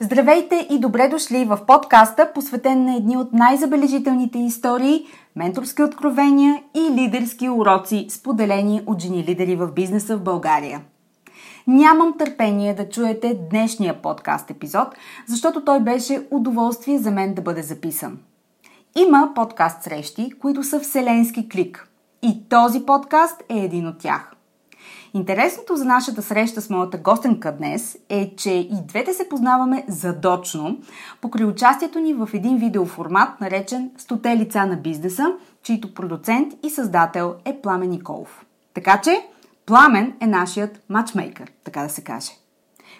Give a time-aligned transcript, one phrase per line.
[0.00, 6.80] Здравейте и добре дошли в подкаста, посветен на едни от най-забележителните истории, менторски откровения и
[6.94, 10.80] лидерски уроци, споделени от жени лидери в бизнеса в България.
[11.66, 14.88] Нямам търпение да чуете днешния подкаст епизод,
[15.26, 18.18] защото той беше удоволствие за мен да бъде записан.
[18.96, 21.88] Има подкаст срещи, които са вселенски клик.
[22.22, 24.35] И този подкаст е един от тях.
[25.16, 30.78] Интересното за нашата среща с моята гостенка днес е, че и двете се познаваме задочно,
[31.20, 35.32] покрай участието ни в един видеоформат, наречен «Стоте лица на бизнеса»,
[35.62, 38.44] чийто продуцент и създател е Пламен Николов.
[38.74, 39.26] Така че,
[39.66, 42.32] Пламен е нашият матчмейкър, така да се каже.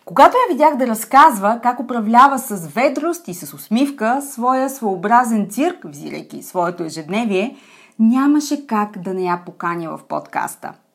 [0.04, 5.84] Когато я видях да разказва как управлява с ведрост и с усмивка своя своеобразен цирк,
[5.84, 7.56] взирайки своето ежедневие,
[7.98, 10.72] нямаше как да не я поканя в подкаста–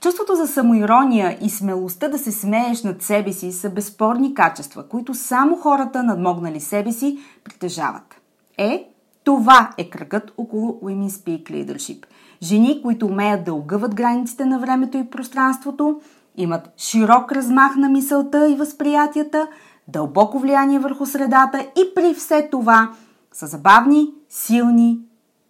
[0.00, 5.14] Чувството за самоирония и смелостта да се смееш над себе си са безспорни качества, които
[5.14, 8.20] само хората, надмогнали себе си, притежават.
[8.58, 8.88] Е,
[9.24, 12.06] това е кръгът около Women Speak Leadership.
[12.42, 16.00] Жени, които умеят да огъват границите на времето и пространството,
[16.36, 19.48] имат широк размах на мисълта и възприятията,
[19.88, 22.92] дълбоко влияние върху средата и при все това
[23.32, 25.00] са забавни, силни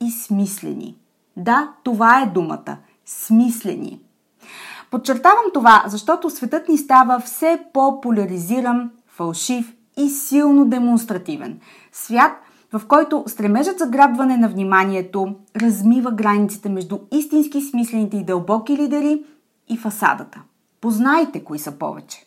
[0.00, 0.96] и смислени.
[1.36, 2.76] Да, това е думата–
[3.06, 4.00] смислени.
[4.90, 11.60] Подчертавам това, защото светът ни става все по-поляризиран, фалшив и силно демонстративен.
[11.92, 12.32] Свят,
[12.72, 19.24] в който стремежът за грабване на вниманието размива границите между истински смислените и дълбоки лидери
[19.68, 20.42] и фасадата.
[20.80, 22.26] Познайте кои са повече.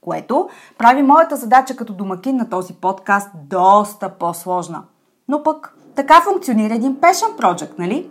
[0.00, 0.48] Което
[0.78, 4.82] прави моята задача като домакин на този подкаст доста по-сложна.
[5.28, 8.10] Но пък така функционира един Passion Project, нали?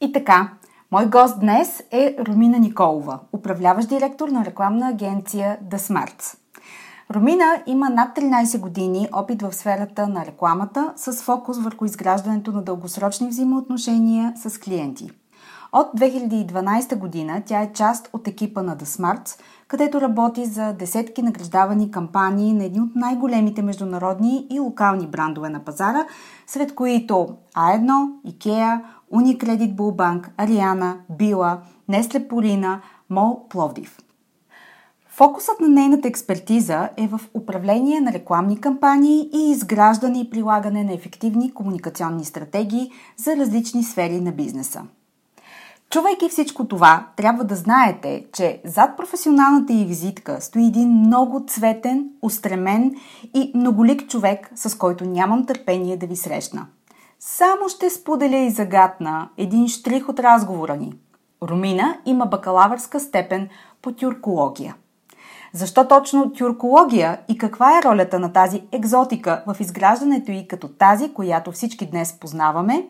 [0.00, 0.50] И така,
[0.92, 6.38] Мой гост днес е Румина Николова, управляващ директор на рекламна агенция The Smarts.
[7.10, 12.62] Румина има над 13 години опит в сферата на рекламата с фокус върху изграждането на
[12.62, 15.10] дългосрочни взаимоотношения с клиенти.
[15.72, 21.22] От 2012 година тя е част от екипа на The Smarts, където работи за десетки
[21.22, 26.06] награждавани кампании на едни от най-големите международни и локални брандове на пазара,
[26.46, 28.80] сред които A1, IKEA,
[29.12, 31.58] Unicredit Булбанк, Ариана, Била,
[31.88, 32.80] Несле Полина,
[33.10, 33.98] Мол Пловдив.
[35.08, 40.92] Фокусът на нейната експертиза е в управление на рекламни кампании и изграждане и прилагане на
[40.92, 44.82] ефективни комуникационни стратегии за различни сфери на бизнеса.
[45.90, 52.10] Чувайки всичко това, трябва да знаете, че зад професионалната и визитка стои един много цветен,
[52.22, 52.94] устремен
[53.34, 56.66] и многолик човек, с който нямам търпение да ви срещна.
[57.20, 60.92] Само ще споделя и загадна един штрих от разговора ни.
[61.42, 63.48] Румина има бакалавърска степен
[63.82, 64.76] по тюркология.
[65.52, 71.12] Защо точно тюркология и каква е ролята на тази екзотика в изграждането и като тази,
[71.12, 72.88] която всички днес познаваме?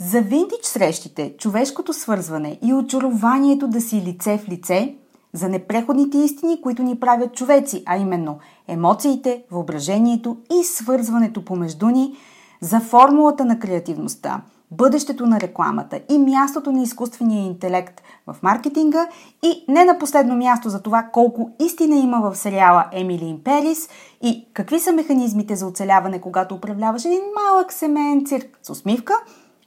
[0.00, 4.94] За винтич срещите, човешкото свързване и очарованието да си лице в лице,
[5.32, 8.38] за непреходните истини, които ни правят човеци, а именно
[8.68, 12.16] емоциите, въображението и свързването помежду ни–
[12.60, 14.40] за формулата на креативността,
[14.70, 19.08] бъдещето на рекламата и мястото на изкуствения интелект в маркетинга
[19.42, 23.88] и не на последно място за това колко истина има в сериала Емили Империс
[24.22, 29.14] и какви са механизмите за оцеляване, когато управляваш един малък семейен цирк с усмивка,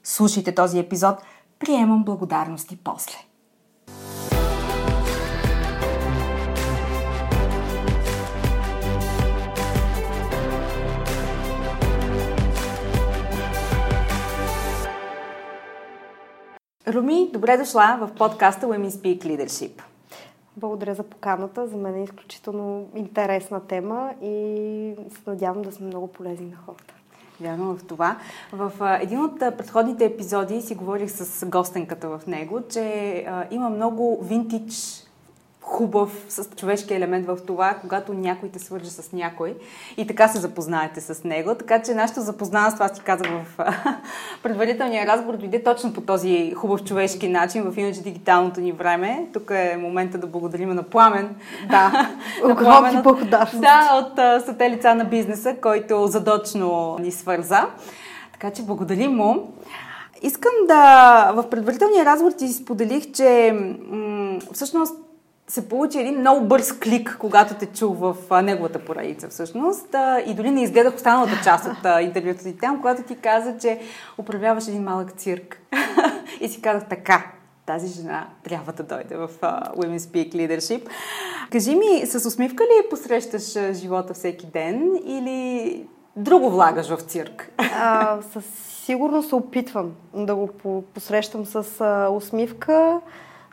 [0.03, 1.15] слушайте този епизод.
[1.59, 3.17] Приемам благодарности после.
[16.87, 19.81] Руми, добре дошла в подкаста Women Speak Leadership.
[20.57, 21.67] Благодаря за поканата.
[21.67, 26.93] За мен е изключително интересна тема и се надявам да сме много полезни на хората.
[27.41, 28.17] Вярно в това.
[28.53, 35.06] В един от предходните епизоди си говорих с гостенката в него, че има много винтидж
[35.67, 39.55] хубав с човешки елемент в това, когато някой те свържи с някой
[39.97, 41.55] и така се запознаете с него.
[41.55, 43.57] Така че нашето запознанство, аз ти казах в
[44.43, 49.27] предварителния разговор, дойде точно по този хубав човешки начин в иначе дигиталното ни време.
[49.33, 51.35] Тук е момента да благодарим на Пламен.
[51.69, 52.09] Да,
[52.57, 57.67] Пламен от, да, от сателица на бизнеса, който задочно ни свърза.
[58.31, 59.53] Така че благодарим му.
[60.21, 61.31] Искам да...
[61.35, 63.55] В предварителния разговор ти споделих, че
[63.91, 65.06] м- всъщност
[65.49, 69.95] се получи един много бърз клик, когато те чух в а, неговата поредица всъщност.
[69.95, 73.57] А, и дори не изгледах останалата част от а, интервюто ти там, когато ти каза,
[73.61, 73.79] че
[74.17, 75.61] управляваш един малък цирк.
[76.41, 77.23] и си казах така,
[77.65, 80.89] тази жена трябва да дойде в uh, Women Speak Leadership.
[81.51, 87.51] Кажи ми, с усмивка ли посрещаш живота всеки ден или друго влагаш в цирк?
[87.57, 88.45] А, със
[88.85, 90.49] сигурност се опитвам да го
[90.93, 93.01] посрещам с а, усмивка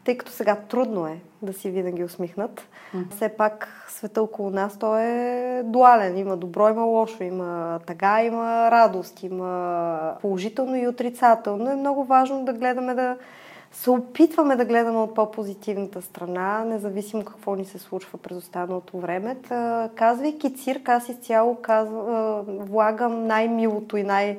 [0.04, 2.60] тъй като сега трудно е да си винаги усмихнат.
[2.60, 3.10] Mm-hmm.
[3.10, 6.18] Все пак света около нас той е дуален.
[6.18, 11.70] Има добро, има лошо, има тъга, има радост, има положително и отрицателно.
[11.70, 13.16] Е много важно да гледаме да
[13.72, 19.36] се опитваме да гледаме от по-позитивната страна, независимо какво ни се случва през останалото време.
[19.94, 24.38] казвайки цирк, аз изцяло казва, влагам най-милото и най-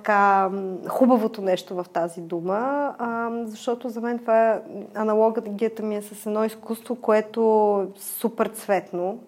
[0.00, 0.50] така
[0.88, 4.60] хубавото нещо в тази дума, а, защото за мен това е
[4.94, 7.40] аналогията ми е с едно изкуство, което
[7.82, 9.18] е супер цветно,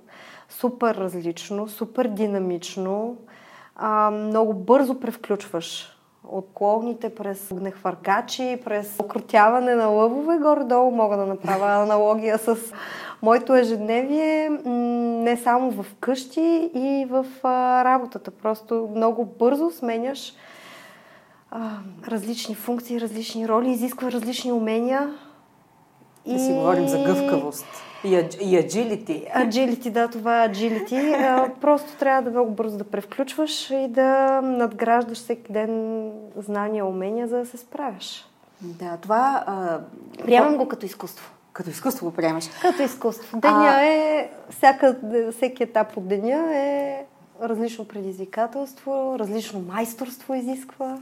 [0.49, 3.17] супер различно, супер динамично,
[3.77, 5.99] а, много бързо превключваш
[6.29, 12.57] от клоуните през огнехвъргачи, през окрутяване на лъвове, горе-долу мога да направя аналогия с
[13.23, 14.49] моето ежедневие,
[15.25, 17.27] не само в къщи и в
[17.85, 18.31] работата.
[18.31, 20.35] Просто много бързо сменяш
[21.55, 21.71] а,
[22.09, 25.15] различни функции, различни роли, изисква различни умения.
[26.27, 26.39] Да и...
[26.39, 27.67] си говорим за гъвкавост.
[28.05, 29.35] И, и agility.
[29.37, 31.51] Agility, да, това е agility.
[31.61, 37.39] Просто трябва да много бързо да превключваш и да надграждаш всеки ден знания, умения, за
[37.39, 38.27] да се справяш.
[38.61, 39.45] Да, това...
[39.47, 39.81] А...
[40.25, 41.31] Приемам го като изкуство.
[41.53, 42.45] Като изкуство го приемаш?
[42.63, 43.41] Като изкуство.
[43.41, 43.87] Деня а...
[43.87, 44.31] е...
[44.51, 44.97] Всяка,
[45.33, 47.05] всеки етап от деня е
[47.43, 50.99] различно предизвикателство, различно майсторство изисква.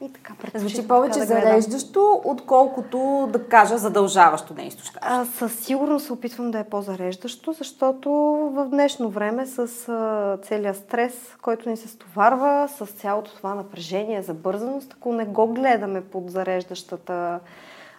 [0.00, 4.82] И така, Звучи повече да зареждащо, отколкото да кажа задължаващо нещо.
[5.00, 8.10] А, със сигурност се опитвам да е по-зареждащо, защото
[8.54, 9.58] в днешно време с
[9.88, 15.46] а, целият стрес, който ни се стоварва, с цялото това напрежение, забързаност, ако не го
[15.46, 17.40] гледаме под зареждащата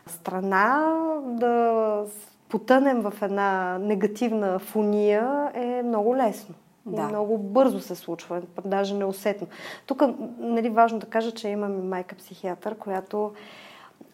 [0.08, 2.06] страна, да
[2.50, 6.56] потънем в една негативна фония е много лесно.
[6.86, 7.08] Да.
[7.08, 9.48] Много бързо се случва, даже неусетно.
[9.86, 10.04] Тук
[10.40, 13.32] нали, важно да кажа, че имам майка психиатър, която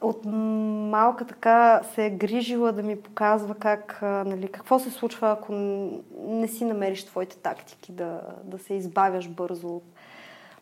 [0.01, 0.25] от
[0.91, 5.53] малка така се е грижила да ми показва как, нали, какво се случва, ако
[6.27, 9.83] не си намериш твоите тактики, да, да се избавяш бързо от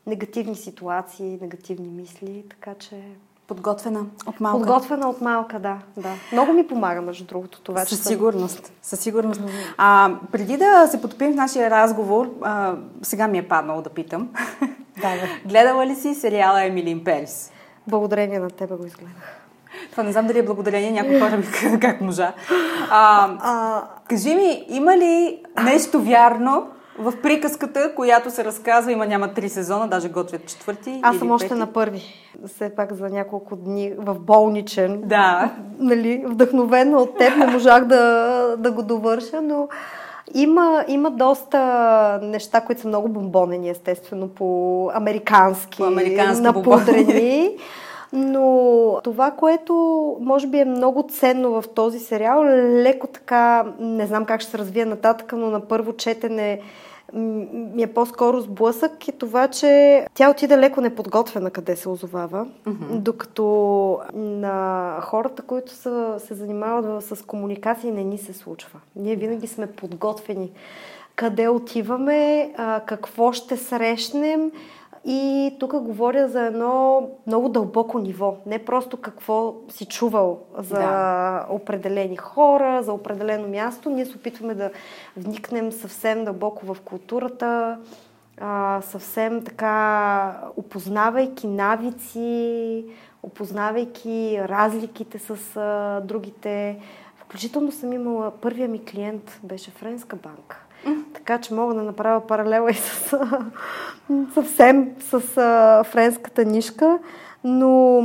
[0.07, 2.45] негативни ситуации, негативни мисли.
[2.49, 3.01] Така че
[3.47, 4.57] Подготвена от малка.
[4.57, 5.77] Подготвена от малка, да.
[5.97, 6.09] да.
[6.31, 7.85] Много ми помага, между другото, това.
[7.85, 8.73] Със сигурност.
[8.81, 9.41] Със сигурност.
[9.77, 14.29] А, преди да се потопим в нашия разговор, а, сега ми е паднало да питам.
[15.01, 15.49] Да, да.
[15.49, 17.51] Гледала ли си сериала Емилин Перис?
[17.87, 19.45] Благодарение на тебе го изгледах.
[19.91, 22.33] Това не знам дали е благодарение, някои хора ми как можа.
[22.89, 23.83] А, а...
[24.09, 26.67] Кажи ми, има ли нещо вярно
[26.99, 30.99] в приказката, която се разказва, има няма три сезона, даже готвят четвърти.
[31.03, 32.03] Аз съм още на първи.
[32.47, 35.01] Все пак за няколко дни в болничен.
[35.05, 35.51] Да.
[35.79, 39.67] Нали, вдъхновено от теб не можах да, да го довърша, но
[40.33, 47.49] има, има доста неща, които са много бомбонени, естествено, по американски, по американски напудрени.
[48.15, 49.73] Но това, което
[50.19, 52.43] може би е много ценно в този сериал,
[52.83, 56.61] леко така, не знам как ще се развие нататък, но на първо четене
[57.13, 62.89] ми е по-скоро сблъсък е това, че тя отида леко неподготвена къде се озовава, mm-hmm.
[62.89, 68.79] докато на хората, които са, се занимават с комуникации, не ни се случва.
[68.95, 70.51] Ние винаги сме подготвени
[71.15, 72.51] къде отиваме,
[72.85, 74.51] какво ще срещнем,
[75.05, 78.37] и тук говоря за едно много дълбоко ниво.
[78.45, 81.45] Не просто какво си чувал за да.
[81.49, 83.89] определени хора, за определено място.
[83.89, 84.71] Ние се опитваме да
[85.17, 87.77] вникнем съвсем дълбоко в културата,
[88.41, 92.85] а, съвсем така, опознавайки навици,
[93.23, 96.79] опознавайки разликите с а, другите.
[97.17, 100.64] Включително съм имала, първия ми клиент беше Френска банка.
[101.13, 103.17] Така че мога да направя паралела и с
[104.33, 105.19] съвсем с
[105.85, 106.99] френската нишка,
[107.43, 108.03] но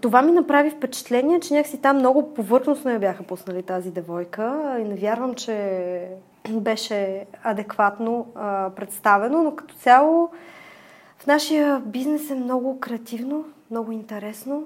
[0.00, 4.84] това ми направи впечатление, че някакси там много повърхностно я бяха пуснали тази девойка и
[4.84, 6.08] не вярвам, че
[6.50, 10.30] беше адекватно а, представено, но като цяло
[11.18, 14.64] в нашия бизнес е много креативно, много интересно.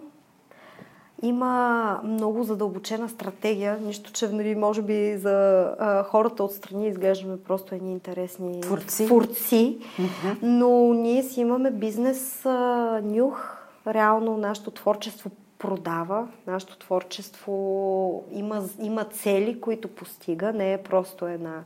[1.23, 7.75] Има много задълбочена стратегия, нищо, че нали, може би за а, хората отстрани изглеждаме просто
[7.75, 10.37] едни интересни творци, творци mm-hmm.
[10.42, 13.56] но ние си имаме бизнес а, нюх,
[13.87, 21.62] реално нашето творчество продава, нашето творчество има, има цели, които постига, не е просто една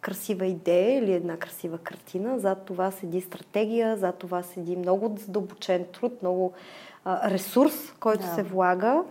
[0.00, 2.38] красива идея или една красива картина.
[2.38, 6.52] Зад това седи стратегия, зад това седи много задълбочен труд, много
[7.06, 8.34] ресурс, който да.
[8.34, 9.02] се влага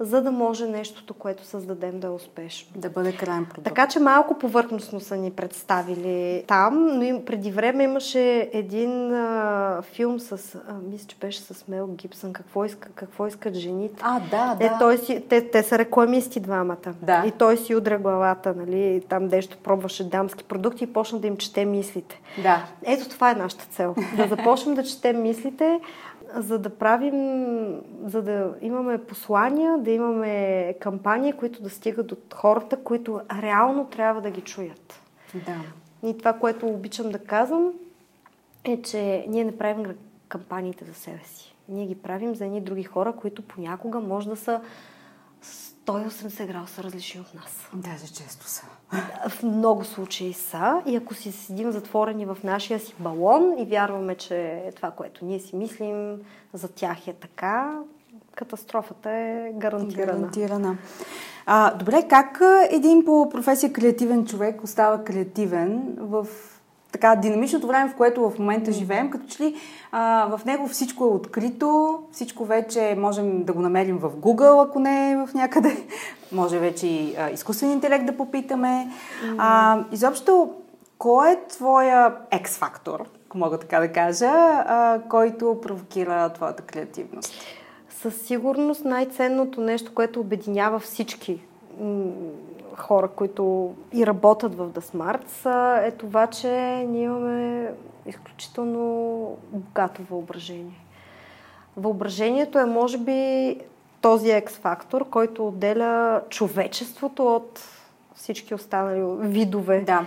[0.00, 2.72] за да може нещото, което създадем да е успешно.
[2.76, 3.64] Да бъде крайен продукт.
[3.64, 9.82] Така че малко повърхностно са ни представили там, но им, преди време имаше един а,
[9.82, 14.02] филм с, а, мисля, че беше с Мел Гибсън, какво, иска, какво искат жените.
[14.02, 14.66] А, да, да.
[14.66, 16.94] Е, той си, те, те са рекламисти двамата.
[17.02, 17.24] Да.
[17.26, 21.36] И той си удря главата, нали, там дещо пробваше дамски продукти и почна да им
[21.36, 22.20] чете мислите.
[22.42, 22.64] Да.
[22.84, 23.94] Ето това е нашата цел.
[24.16, 25.80] Да започнем да четем мислите,
[26.34, 32.76] за да правим, за да имаме послания, да имаме кампании, които да стигат от хората,
[32.76, 35.00] които реално трябва да ги чуят.
[35.34, 35.56] Да.
[36.08, 37.72] И това, което обичам да казвам,
[38.64, 39.86] е, че ние не правим
[40.28, 41.54] кампаниите за себе си.
[41.68, 44.60] Ние ги правим за едни други хора, които понякога може да са
[45.88, 47.68] 180 градуса различни от нас.
[47.74, 48.62] Даже често са.
[49.28, 50.82] В много случаи са.
[50.86, 55.40] И ако си седим затворени в нашия си балон и вярваме, че това, което ние
[55.40, 56.16] си мислим
[56.52, 57.78] за тях е така,
[58.34, 60.12] катастрофата е гарантирана.
[60.12, 60.78] гарантирана.
[61.46, 62.40] А, добре, как
[62.70, 66.26] един по професия креативен човек остава креативен в
[66.92, 69.56] така динамичното време, в което в момента живеем, като че ли
[69.92, 74.78] а, в него всичко е открито, всичко вече можем да го намерим в Google, ако
[74.78, 75.86] не е в някъде,
[76.32, 78.88] може вече и а, изкуствен интелект да попитаме.
[79.38, 80.50] А, изобщо,
[80.98, 87.32] кой е твоя X-фактор, ако мога така да кажа, а, който провокира твоята креативност?
[87.90, 91.40] Със сигурност най-ценното нещо, което обединява всички
[92.76, 96.50] хора, които и работят в The Smart, е това, че
[96.88, 97.72] ние имаме
[98.06, 100.84] изключително богато въображение.
[101.76, 103.56] Въображението е, може би,
[104.00, 107.60] този екс-фактор, който отделя човечеството от
[108.14, 109.80] всички останали видове.
[109.80, 110.06] Да.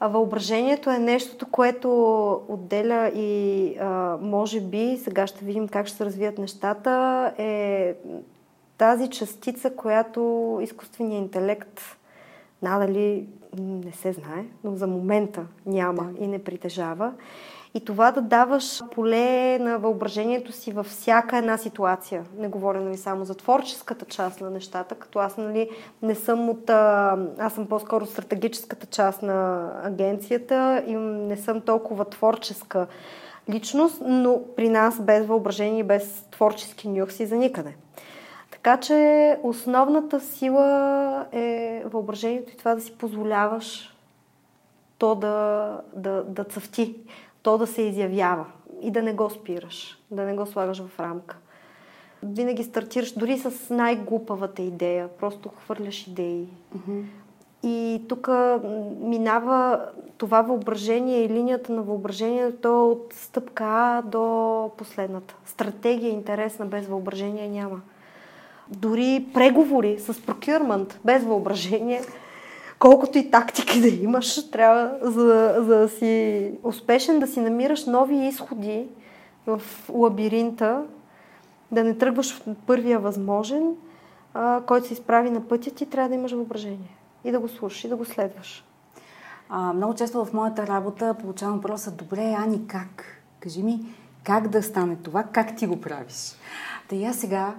[0.00, 1.90] А въображението е нещото, което
[2.48, 7.94] отделя и а, може би, сега ще видим как ще се развият нещата, е
[8.78, 11.80] тази частица, която изкуственият интелект
[12.62, 13.26] надали
[13.58, 17.12] не се знае, но за момента няма и не притежава.
[17.76, 22.24] И това да даваш поле на въображението си във всяка една ситуация.
[22.38, 25.70] Не говоря нали, само за творческата част на нещата, като аз нали,
[26.02, 26.70] не съм от...
[26.70, 32.86] Аз съм по-скоро стратегическата част на агенцията и не съм толкова творческа
[33.50, 37.74] личност, но при нас без въображение и без творчески нюхси за никъде.
[38.64, 43.96] Така че основната сила е въображението и това да си позволяваш
[44.98, 46.96] то да, да, да цъфти,
[47.42, 48.46] то да се изявява
[48.82, 51.36] и да не го спираш, да не го слагаш в рамка.
[52.22, 56.48] Винаги стартираш дори с най-глупавата идея, просто хвърляш идеи.
[56.76, 57.02] Mm-hmm.
[57.62, 58.28] И тук
[59.00, 59.86] минава
[60.18, 65.34] това въображение и линията на въображението от стъпка А до последната.
[65.44, 67.80] Стратегия интересна без въображение няма
[68.68, 72.02] дори преговори с procurement без въображение,
[72.78, 78.16] колкото и тактики да имаш, трябва за, за да си успешен да си намираш нови
[78.16, 78.86] изходи
[79.46, 80.82] в лабиринта,
[81.72, 83.74] да не тръгваш в първия възможен,
[84.34, 87.84] а, който се изправи на пътя ти, трябва да имаш въображение и да го слушаш
[87.84, 88.64] и да го следваш.
[89.48, 93.04] А, много често в моята работа получавам въпроса, добре, Ани, как?
[93.40, 93.80] Кажи ми,
[94.24, 96.36] как да стане това, как ти го правиш?
[96.88, 97.54] Та и сега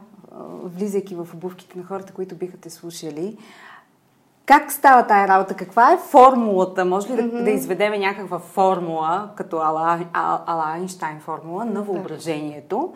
[0.64, 3.38] влизайки в обувките на хората, които биха те слушали,
[4.46, 5.56] как става тая работа?
[5.56, 6.86] Каква е формулата?
[6.86, 7.38] Може ли mm-hmm.
[7.38, 12.94] да, да изведеме някаква формула, като Ала, Ала Айнштайн формула на въображението,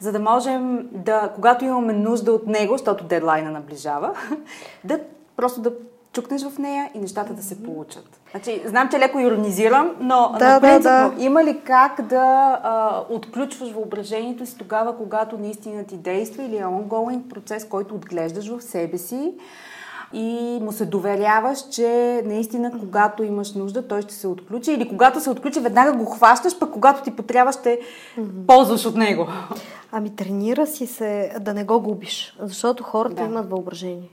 [0.00, 4.14] за да можем да, когато имаме нужда от него, защото дедлайна наближава,
[4.84, 5.00] да
[5.36, 5.72] просто да
[6.20, 8.20] чукнеш в нея и нещата да се получат.
[8.30, 11.24] Значи, знам, че леко иронизирам, но да, на принцип, да, да.
[11.24, 16.64] има ли как да а, отключваш въображението си тогава, когато наистина ти действа или е
[16.64, 19.32] ongoing процес, който отглеждаш в себе си
[20.12, 25.20] и му се доверяваш, че наистина, когато имаш нужда, той ще се отключи или когато
[25.20, 28.46] се отключи, веднага го хващаш, пък когато ти потрябва, ще mm-hmm.
[28.46, 29.28] ползваш от него.
[29.92, 33.24] Ами тренира си се да не го губиш, защото хората да.
[33.24, 34.08] имат въображение.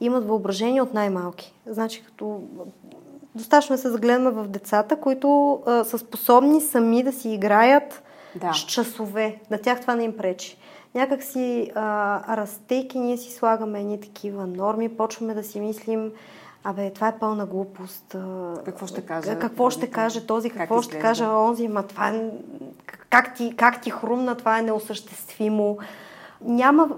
[0.00, 1.54] Имат въображение от най-малки.
[1.66, 2.40] Значи, като
[3.34, 8.02] достатъчно се загледаме в децата, които а, са способни сами да си играят
[8.34, 8.52] да.
[8.52, 9.40] с часове.
[9.50, 10.58] На тях това не им пречи
[10.94, 16.12] някак си а, растейки ние си слагаме едни такива норми, почваме да си мислим
[16.66, 18.16] Абе, това е пълна глупост.
[18.64, 19.38] Какво ще каже?
[19.38, 22.30] Какво ще каже този, какво ще каже онзи, ма това е...
[23.10, 25.78] Как ти, как ти хрумна, това е неосъществимо.
[26.40, 26.88] Няма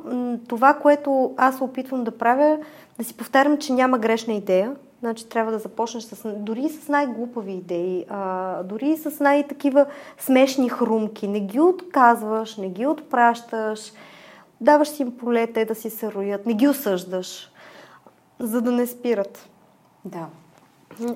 [0.49, 2.59] това, което аз се опитвам да правя,
[2.99, 7.53] да си повтарям, че няма грешна идея, Значи трябва да започнеш с, дори с най-глупави
[7.53, 9.87] идеи, а, дори с най-такива
[10.19, 11.29] смешни хрумки.
[11.29, 13.93] Не ги отказваш, не ги отпращаш,
[14.61, 17.51] даваш си им полете да си се роят, не ги осъждаш,
[18.39, 19.49] за да не спират.
[20.05, 20.27] Да.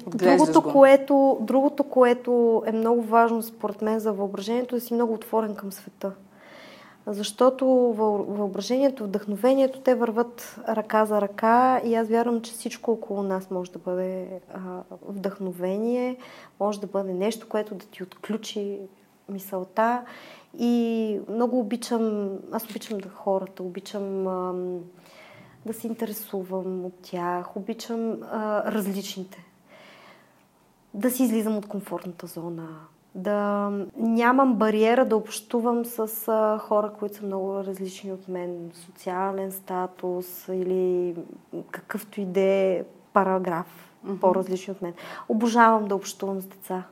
[0.06, 5.14] Другото което, другото, което е много важно според мен за въображението, е да си много
[5.14, 6.12] отворен към света.
[7.06, 7.66] Защото
[8.28, 13.72] въображението, вдъхновението, те върват ръка за ръка и аз вярвам, че всичко около нас може
[13.72, 14.58] да бъде а,
[15.02, 16.16] вдъхновение,
[16.60, 18.78] може да бъде нещо, което да ти отключи
[19.28, 20.04] мисълта.
[20.58, 24.52] И много обичам, аз обичам да хората, обичам а,
[25.66, 29.44] да се интересувам от тях, обичам а, различните.
[30.94, 32.68] Да си излизам от комфортната зона,
[33.14, 39.52] да нямам бариера да общувам с а, хора, които са много различни от мен, социален
[39.52, 41.16] статус или
[41.70, 44.20] какъвто и да е параграф, mm-hmm.
[44.20, 44.92] по-различни от мен.
[45.28, 46.82] Обожавам да общувам с деца.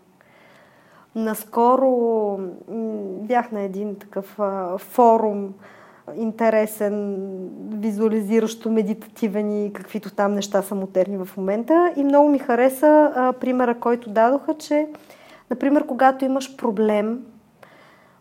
[1.14, 2.38] Наскоро
[3.22, 5.54] бях на един такъв а, форум,
[6.16, 7.18] интересен,
[7.72, 11.92] визуализиращо, медитативен и каквито там неща са модерни в момента.
[11.96, 14.88] И много ми хареса а, примера, който дадоха, че
[15.50, 17.24] Например, когато имаш проблем,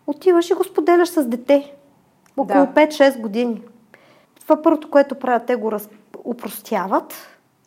[0.07, 1.73] отиваш и го споделяш с дете.
[2.37, 2.87] Около да.
[2.87, 3.61] 5-6 години.
[4.39, 5.89] Това първото, което правят, те го раз...
[6.23, 7.13] упростяват.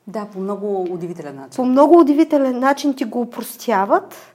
[0.06, 1.56] Да, по много удивителен начин.
[1.56, 4.34] По много удивителен начин ти го упростяват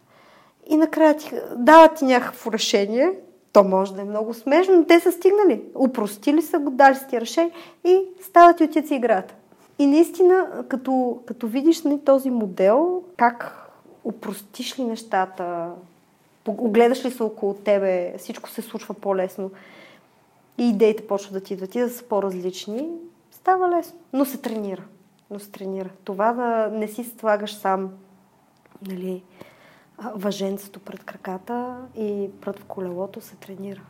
[0.68, 3.14] и накрая ти дават ти някакво решение.
[3.54, 5.64] То може да е много смешно, но те са стигнали.
[5.76, 7.52] Упростили са го, дали си ти решение
[7.84, 9.36] и стават и отият си играят.
[9.80, 13.65] И наистина, като, като видиш нали, този модел, как
[14.06, 15.72] упростиш ли нещата,
[16.48, 19.52] огледаш ли се около тебе, всичко се случва по-лесно
[20.58, 22.90] и идеите почват да ти идват и да са по-различни,
[23.32, 24.00] става лесно.
[24.14, 24.84] Но се тренира.
[25.32, 25.90] Но се тренира.
[26.04, 27.92] Това да не си слагаш сам
[28.88, 29.24] нали,
[30.16, 33.82] въженцето пред краката и пред колелото се тренира.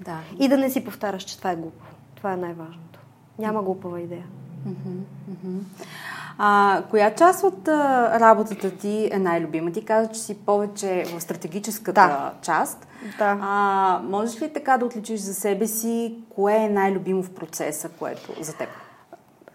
[0.00, 0.20] Да.
[0.40, 1.84] И да не си повтаряш, че това е глупо.
[2.14, 3.00] Това е най-важното.
[3.38, 4.26] Няма глупава идея.
[6.38, 9.72] А, коя част от а, работата ти е най-любима?
[9.72, 12.32] Ти каза, че си повече в стратегическата да.
[12.42, 12.86] част.
[13.18, 13.38] Да.
[13.42, 18.42] А, можеш ли така да отличиш за себе си кое е най-любимо в процеса, което
[18.44, 18.68] за теб?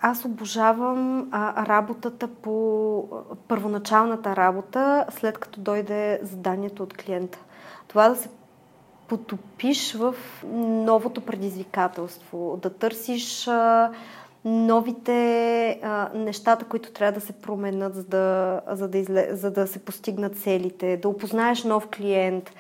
[0.02, 3.06] Аз обожавам а, работата по
[3.48, 7.40] първоначалната работа, след като дойде заданието от клиента.
[7.88, 8.30] Това да се
[9.08, 10.16] потопиш в
[10.60, 13.92] новото предизвикателство, да търсиш а,
[14.46, 19.68] новите а, нещата, които трябва да се променят, за да, за, да изле, за да
[19.68, 22.52] се постигнат целите, да опознаеш нов клиент,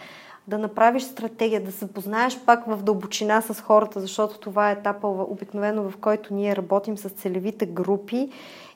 [0.47, 5.07] да направиш стратегия, да се познаеш пак в дълбочина с хората, защото това е етапа
[5.07, 8.29] обикновено, в който ние работим с целевите групи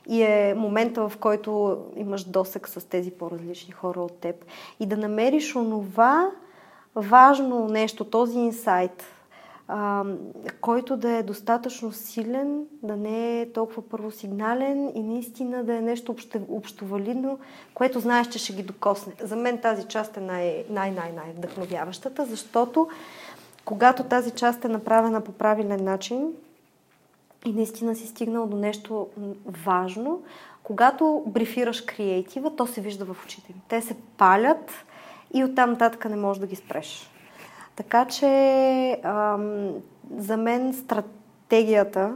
[0.08, 4.44] и е момента, в който имаш досек с тези по-различни хора от теб.
[4.80, 6.30] И да намериш онова
[6.94, 9.04] важно нещо, този инсайт,
[9.68, 10.04] а,
[10.60, 16.12] който да е достатъчно силен, да не е толкова първосигнален и наистина да е нещо
[16.12, 17.38] общо, общовалидно,
[17.74, 19.12] което знаеш, че ще ги докосне.
[19.20, 22.88] За мен тази част е най- най-най-най вдъхновяващата, защото
[23.64, 26.32] когато тази част е направена по правилен начин
[27.46, 29.08] и наистина си стигнал до нещо
[29.46, 30.22] важно,
[30.62, 33.60] когато брифираш креатива, то се вижда в очите им.
[33.68, 34.72] Те се палят
[35.34, 37.10] и оттам нататък не можеш да ги спреш.
[37.76, 39.74] Така че ам,
[40.16, 42.14] за мен стратегията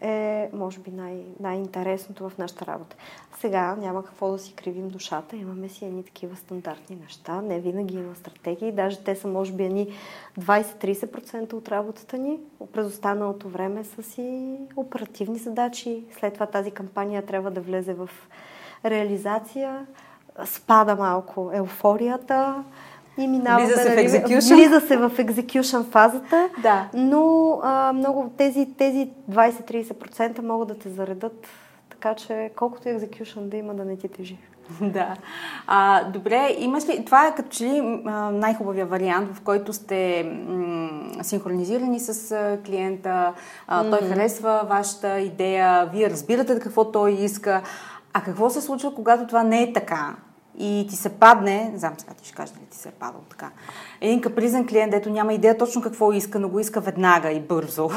[0.00, 2.96] е, може би, най- най-интересното в нашата работа.
[3.38, 7.94] Сега няма какво да си кривим душата, имаме си едни такива стандартни неща, не винаги
[7.94, 9.88] има стратегии, даже те са, може би, едни
[10.40, 12.40] 20-30% от работата ни.
[12.72, 16.04] През останалото време са си оперативни задачи.
[16.18, 18.10] След това тази кампания трябва да влезе в
[18.84, 19.86] реализация,
[20.44, 22.64] спада малко еуфорията,
[23.18, 24.56] и минаваме, влиза се в нали, екзекюшън.
[24.56, 26.88] влиза се в екзекюшън фазата, Да.
[26.94, 31.46] но а, много тези, тези 20-30% могат да те заредат,
[31.90, 34.38] така че колкото екзекюшън да има, да не ти тежи.
[34.80, 35.16] Да.
[35.66, 37.04] А, добре, имаш ли...
[37.04, 37.80] Това е като че ли
[38.32, 40.88] най-хубавия вариант, в който сте м-
[41.22, 43.32] синхронизирани с а, клиента,
[43.68, 47.62] а, той харесва вашата идея, вие разбирате какво той иска.
[48.12, 50.14] А какво се случва, когато това не е така?
[50.58, 53.20] И ти се падне, не знам сега ти ще кажа дали ти се е падал
[53.30, 53.50] така,
[54.00, 57.90] един капризен клиент, дето няма идея точно какво иска, но го иска веднага и бързо.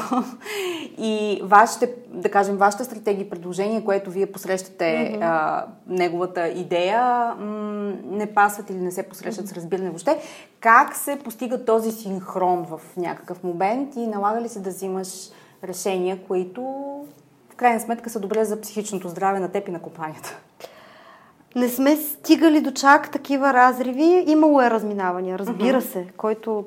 [0.98, 5.18] и вашите, да кажем, вашата стратегия и предложение, което вие посрещате mm-hmm.
[5.22, 9.52] а, неговата идея, м- не пасват или не се посрещат mm-hmm.
[9.52, 10.18] с разбиране въобще.
[10.60, 15.08] Как се постига този синхрон в някакъв момент и налага ли се да взимаш
[15.64, 16.62] решения, които
[17.50, 20.38] в крайна сметка са добре за психичното здраве на теб и на компанията?
[21.56, 24.24] Не сме стигали до чак такива разриви.
[24.26, 26.64] Имало е разминавания, разбира се, който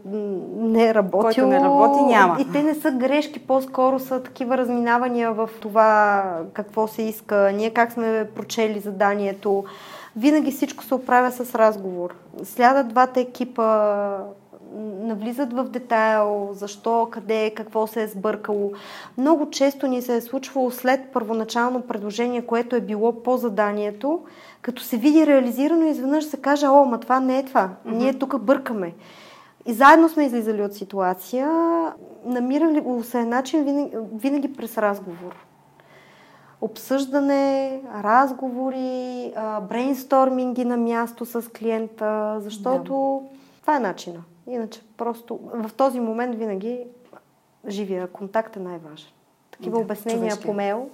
[0.55, 1.21] не е работил.
[1.21, 2.37] Който не работи, няма.
[2.39, 7.69] И те не са грешки, по-скоро са такива разминавания в това какво се иска, ние
[7.69, 9.63] как сме прочели заданието.
[10.15, 12.15] Винаги всичко се оправя с разговор.
[12.43, 14.17] Слядат двата екипа,
[15.01, 18.71] навлизат в детайл, защо, къде, какво се е сбъркало.
[19.17, 24.19] Много често ни се е случвало след първоначално предложение, което е било по заданието,
[24.61, 27.69] като се види реализирано, изведнъж се каже, о, ма това не е това.
[27.69, 27.95] Mm-hmm.
[27.95, 28.93] Ние тук бъркаме.
[29.65, 31.49] И заедно сме излизали от ситуация,
[32.25, 35.45] намирали се е начин винаги, винаги през разговор.
[36.61, 39.33] Обсъждане, разговори,
[39.69, 43.37] брейнсторминги на място с клиента, защото да.
[43.61, 44.23] това е начина.
[44.47, 46.83] Иначе просто в този момент винаги
[47.67, 49.09] живия контакт е най-важен.
[49.51, 50.45] Такива да, обяснения човешки.
[50.45, 50.89] по мейл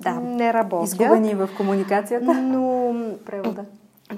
[0.00, 0.14] да.
[0.14, 0.88] не работят.
[0.88, 2.34] Изгубени в комуникацията.
[2.34, 2.73] Но
[3.24, 3.64] превода.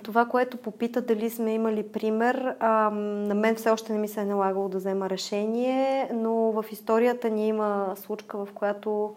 [0.02, 4.20] Това, което попита дали сме имали пример, а, на мен все още не ми се
[4.20, 9.14] е налагало да взема решение, но в историята ни има случка, в която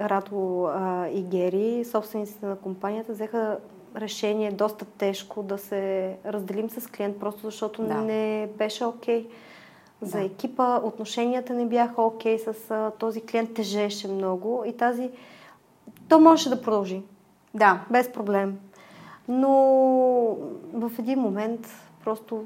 [0.00, 3.58] Радо а, и Гери, собствениците на компанията, взеха
[3.96, 7.94] решение доста тежко да се разделим с клиент, просто защото да.
[7.94, 9.24] не беше окей.
[9.24, 9.30] Okay.
[10.02, 10.24] За да.
[10.24, 15.10] екипа отношенията не бяха окей okay с а, този клиент, тежеше много и тази...
[16.08, 17.02] То можеше да продължи.
[17.54, 17.84] Да.
[17.90, 18.58] Без проблем.
[19.30, 19.52] Но
[20.72, 21.68] в един момент
[22.04, 22.44] просто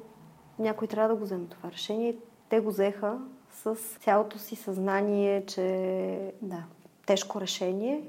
[0.58, 2.16] някой трябва да го вземе това решение.
[2.48, 3.18] Те го взеха
[3.50, 6.64] с цялото си съзнание, че да,
[7.06, 8.02] тежко решение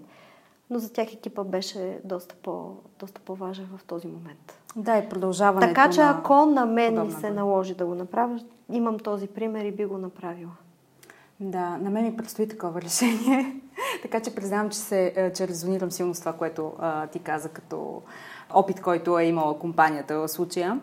[0.70, 4.60] но за тях екипа беше доста, по, доста по-важен в този момент.
[4.76, 6.10] Да, и продължаването Така че на...
[6.10, 8.40] ако на мен ми се наложи да го направя,
[8.72, 10.52] имам този пример и би го направила.
[11.40, 13.62] Да, на мен ми предстои такова решение.
[14.02, 17.50] така че признавам, че, се, е, че резонирам силно с това, което а, ти каза
[17.50, 18.02] като
[18.56, 20.80] опит, който е имала компанията в случая.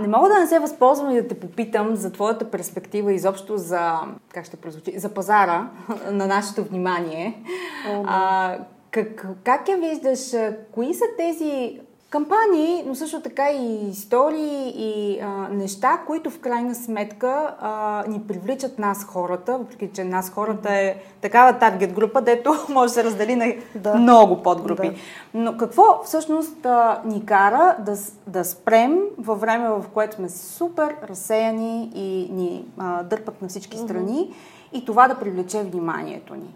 [0.00, 3.98] Не мога да не се възползвам и да те попитам за твоята перспектива изобщо за,
[4.32, 5.70] как ще прозвучи, за пазара
[6.10, 7.42] на нашето внимание.
[7.88, 8.08] О, да.
[8.08, 8.58] а,
[8.90, 10.34] как, как я виждаш?
[10.72, 11.80] Кои са тези
[12.14, 18.20] кампании, но също така и истории и а, неща, които в крайна сметка а, ни
[18.20, 23.04] привличат нас хората, въпреки че нас хората е такава таргет група, дето може да се
[23.04, 23.94] раздели на да.
[23.94, 24.88] много подгрупи.
[24.88, 24.96] Да.
[25.34, 27.96] Но какво всъщност а, ни кара да,
[28.26, 33.78] да спрем във време, в което сме супер разсеяни и ни а, дърпат на всички
[33.78, 34.78] страни mm-hmm.
[34.78, 36.54] и това да привлече вниманието ни?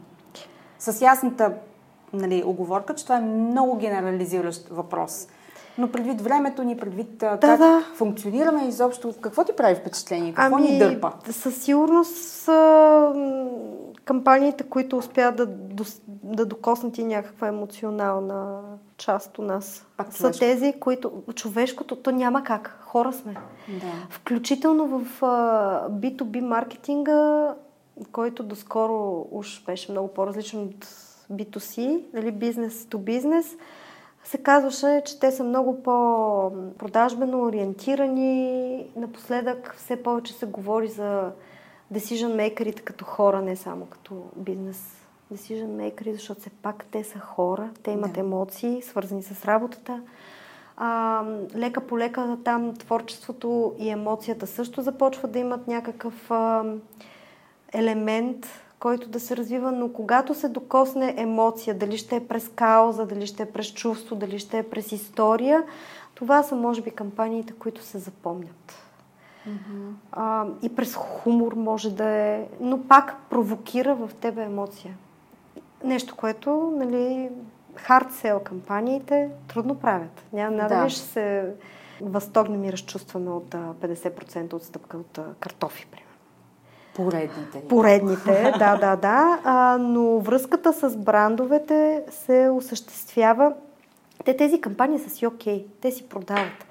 [0.78, 1.52] С ясната
[2.12, 5.26] нали, оговорка, че това е много генерализиращ въпрос.
[5.78, 7.84] Но предвид времето ни, предвид да, как да.
[7.94, 10.34] функционираме изобщо, какво ти прави впечатление?
[10.34, 11.12] Какво ами, ни дърпа?
[11.30, 13.12] Със сигурност са
[14.04, 15.46] кампаниите, които успяват да,
[16.22, 18.60] да докоснат и някаква емоционална
[18.96, 19.86] част от нас.
[19.96, 21.12] Пак са тези, които...
[21.34, 22.78] Човешкото, то няма как.
[22.80, 23.32] Хора сме.
[23.68, 24.06] Да.
[24.10, 27.54] Включително в uh, B2B маркетинга,
[28.12, 30.84] който доскоро уж беше много по-различен от
[31.32, 33.56] B2C, нали, бизнес to бизнес,
[34.28, 38.86] се казваше, че те са много по-продажбено ориентирани.
[38.96, 41.32] Напоследък все повече се говори за
[41.94, 47.18] decision makers като хора, не само като бизнес decision makers, защото все пак те са
[47.18, 48.20] хора, те имат да.
[48.20, 50.02] емоции, свързани с работата.
[50.76, 51.22] А,
[51.56, 56.64] лека по лека там творчеството и емоцията също започват да имат някакъв а,
[57.72, 58.46] елемент,
[58.80, 63.26] който да се развива, но когато се докосне емоция, дали ще е през кауза, дали
[63.26, 65.62] ще е през чувство, дали ще е през история,
[66.14, 68.74] това са, може би, кампаниите, които се запомнят.
[69.48, 69.92] Mm-hmm.
[70.12, 74.96] А, и през хумор може да е, но пак провокира в тебе емоция.
[75.84, 77.30] Нещо, което, нали,
[77.74, 80.24] хард сел кампаниите трудно правят.
[80.32, 80.88] Няма да.
[80.88, 81.54] ще се
[82.00, 86.07] възторгнем и разчувстваме от 50% отстъпка от картофи, примерно.
[86.98, 87.68] Поредните.
[87.68, 89.38] Поредните, да, да, да.
[89.44, 93.52] А, но връзката с брандовете се осъществява.
[94.24, 95.66] Те тези кампании са си окей, okay.
[95.80, 96.66] те си продават.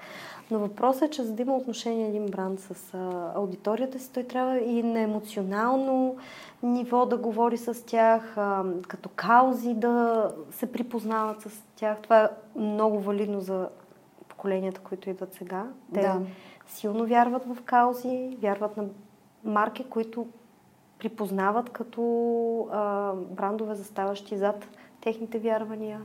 [0.50, 4.22] Но въпросът е, че за да има отношение един бранд с а, аудиторията си, той
[4.22, 6.16] трябва и на емоционално
[6.62, 11.98] ниво да говори с тях, а, като каузи да се припознават с тях.
[12.02, 12.28] Това е
[12.60, 13.68] много валидно за
[14.28, 15.66] поколенията, които идват сега.
[15.94, 16.20] Те да.
[16.66, 18.84] силно вярват в каузи, вярват на
[19.44, 20.26] марки, които
[20.98, 22.02] припознават като
[22.72, 24.68] а, брандове, заставащи зад
[25.00, 26.00] техните вярвания,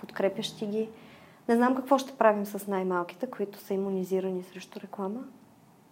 [0.00, 0.88] подкрепящи ги.
[1.48, 5.20] Не знам какво ще правим с най-малките, които са иммунизирани срещу реклама.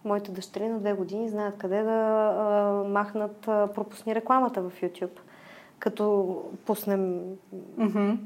[0.03, 5.19] Моите дъщери на две години знаят къде да а, махнат а, пропусни рекламата в YouTube.
[5.79, 7.21] Като пуснем
[7.55, 8.17] mm-hmm.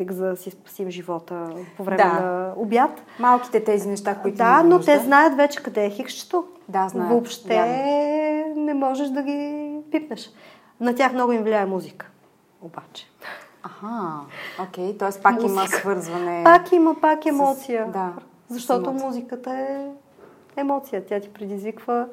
[0.00, 2.08] Пепик, за да си спасим живота по време да.
[2.12, 3.02] на обяд.
[3.18, 6.44] Малките тези неща, които Да, но те знаят вече къде е хикщето.
[6.68, 7.10] Да, знаят.
[7.10, 8.64] Въобще Вярно.
[8.64, 10.30] не можеш да ги пипнеш.
[10.80, 12.06] На тях много им влияе музика.
[12.62, 13.06] Обаче.
[13.62, 14.20] Аха,
[14.62, 15.22] окей, т.е.
[15.22, 15.52] пак Музика.
[15.52, 16.44] има свързване.
[16.44, 17.86] Пак има, пак емоция.
[17.88, 18.12] С, да,
[18.48, 19.86] защото музиката е
[20.56, 21.06] емоция.
[21.06, 22.06] Тя ти предизвиква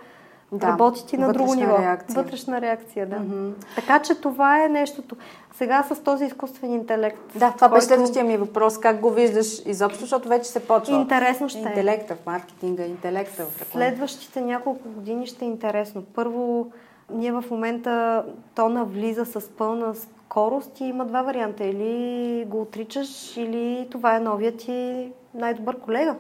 [0.51, 1.77] да, работи ти на друго ниво.
[1.77, 2.23] Реакция.
[2.23, 3.15] Вътрешна реакция, да.
[3.15, 3.51] Mm-hmm.
[3.75, 5.15] Така че това е нещото.
[5.53, 7.19] Сега с този изкуствен интелект.
[7.33, 7.73] Да, това който...
[7.73, 8.77] беше следващия ми въпрос.
[8.77, 10.95] Как го виждаш изобщо, защото вече се почва.
[10.95, 11.61] Интересно ще е.
[11.61, 13.85] Интелекта в маркетинга, интелекта в реклама.
[13.85, 16.03] Следващите няколко години ще е интересно.
[16.15, 16.71] Първо,
[17.13, 18.23] ние в момента
[18.55, 21.63] то навлиза с пълна скорост и има два варианта.
[21.63, 26.15] Или го отричаш, или това е новият ти най-добър колега,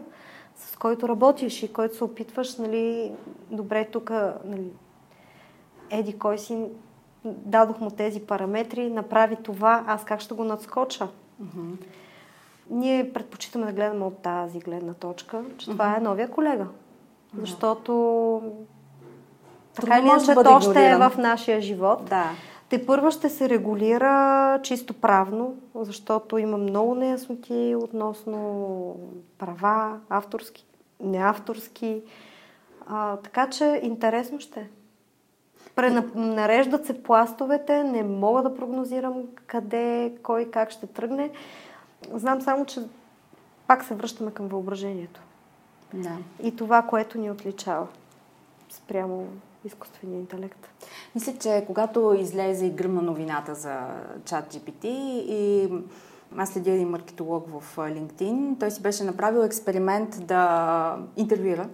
[0.57, 3.11] с който работиш и който се опитваш, нали,
[3.51, 4.09] добре, тук,
[4.45, 4.71] нали,
[5.89, 6.65] еди кой си,
[7.25, 11.07] дадох му тези параметри, направи това, аз как ще го надскоча?
[11.43, 11.85] Mm-hmm.
[12.69, 15.71] Ние предпочитаме да гледаме от тази гледна точка, че mm-hmm.
[15.71, 16.63] това е новия колега.
[16.63, 17.39] Mm-hmm.
[17.39, 18.41] Защото
[19.73, 22.05] така или иначе, то още е в нашия живот.
[22.09, 22.29] Да.
[22.69, 28.95] Те първо ще се регулира чисто правно, защото има много неясноти относно
[29.37, 30.65] права, авторски,
[30.99, 32.01] неавторски.
[32.87, 34.69] А, така че интересно ще.
[35.75, 41.31] Пренареждат се пластовете, не мога да прогнозирам къде, кой, как ще тръгне.
[42.13, 42.81] Знам само, че
[43.67, 45.21] пак се връщаме към въображението.
[45.93, 46.17] Да.
[46.43, 47.87] И това, което ни отличава
[48.69, 49.27] спрямо
[49.65, 50.67] изкуствения интелект.
[51.15, 53.79] Мисля, че когато излезе и гръмна новината за
[54.25, 55.69] чат GPT и
[56.37, 61.69] аз следя един маркетолог в LinkedIn, той си беше направил експеримент да интервюира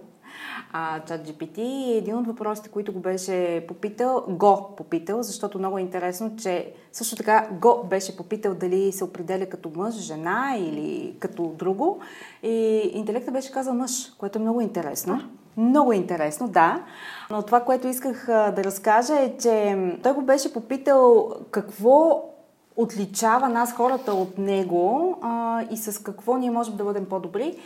[1.06, 5.80] чат GPT и един от въпросите, които го беше попитал, го попитал, защото много е
[5.80, 11.54] интересно, че също така го беше попитал дали се определя като мъж, жена или като
[11.58, 12.00] друго
[12.42, 15.20] и интелектът беше казал мъж, което е много интересно.
[15.56, 16.82] Много интересно, да.
[17.30, 22.24] Но това, което исках да разкажа е, че той го беше попитал какво
[22.76, 27.58] отличава нас хората от него а, и с какво ние можем да бъдем по-добри.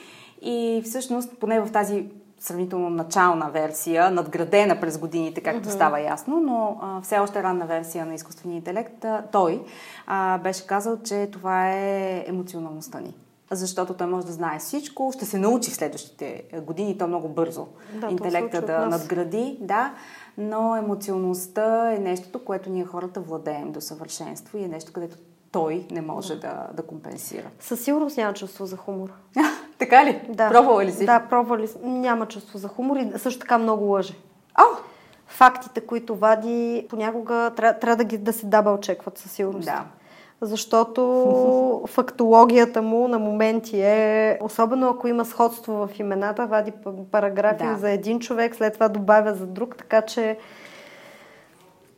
[0.43, 2.07] И всъщност, поне в тази
[2.41, 5.75] сравнително начална версия, надградена през годините, както mm-hmm.
[5.75, 9.63] става ясно, но а, все още ранна версия на изкуствения интелект, а, той
[10.07, 13.15] а, беше казал, че това е емоционалността ни
[13.51, 17.67] защото той може да знае всичко, ще се научи в следващите години, то много бързо.
[17.95, 19.95] Да, интелекта да надгради, да,
[20.39, 25.17] но емоционалността е нещото, което ние хората владеем до съвършенство и е нещо, където
[25.53, 27.51] той не може да, да компенсира.
[27.61, 29.13] Със сигурност няма чувство за хумор.
[29.79, 30.23] така ли?
[30.29, 30.49] Да.
[30.49, 31.07] Пробвала ли си?
[31.07, 31.69] Да, пробвали.
[31.83, 34.15] Няма чувство за хумор и също така много лъже.
[34.61, 34.77] О!
[35.27, 39.65] Фактите, които вади, понякога трябва, трябва да, ги, да се дабъл чекват със сигурност.
[39.65, 39.85] Да
[40.41, 46.73] защото фактологията му на моменти е, особено ако има сходство в имената, вади
[47.13, 47.77] параграфи да.
[47.77, 50.39] за един човек, след това добавя за друг, така че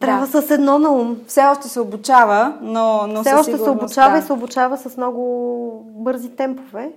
[0.01, 0.43] трябва да.
[0.43, 1.17] с едно на ум.
[1.27, 4.19] Все още се обучава, но, но Все още се обучава да.
[4.19, 6.91] и се обучава с много бързи темпове.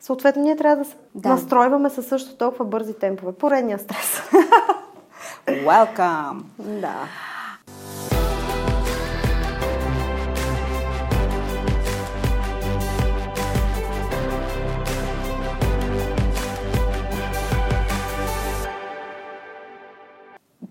[0.00, 1.28] Съответно, ние трябва да се да.
[1.28, 3.32] настройваме със също толкова бързи темпове.
[3.32, 4.22] Поредния стрес.
[5.46, 6.42] Welcome!
[6.58, 6.94] Да.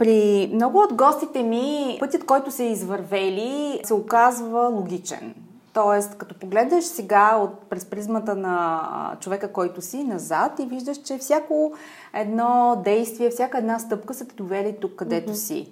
[0.02, 5.36] При много от гостите ми пътят, който се извървели, се оказва логичен.
[5.74, 11.18] Тоест, като погледнеш сега от, през призмата на човека, който си, назад и виждаш, че
[11.18, 11.74] всяко
[12.14, 15.48] едно действие, всяка една стъпка са те довели тук, където mm-hmm.
[15.48, 15.72] си.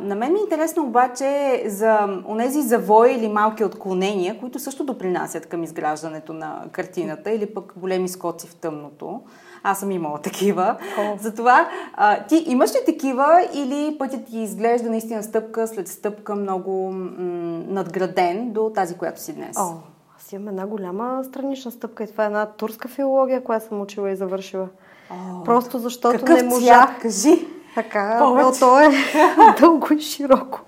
[0.00, 5.46] На мен ми е интересно обаче за онези завои или малки отклонения, които също допринасят
[5.46, 9.20] към изграждането на картината или пък големи скоци в тъмното.
[9.62, 10.76] Аз съм имала такива.
[10.98, 11.20] Oh.
[11.20, 16.90] Затова а, ти имаш ли такива или пътят ти изглежда наистина стъпка след стъпка много
[16.92, 17.10] м-
[17.66, 19.56] надграден до тази, която си днес?
[19.56, 19.74] Oh.
[20.16, 24.10] Аз имам една голяма странична стъпка и това е една турска филология, която съм учила
[24.10, 24.68] и завършила.
[25.10, 25.44] Oh.
[25.44, 26.88] Просто защото Какъв не можах.
[26.88, 27.02] Цвят?
[27.02, 27.46] Кажи.
[27.74, 28.90] Така, но то е
[29.60, 30.60] дълго и широко.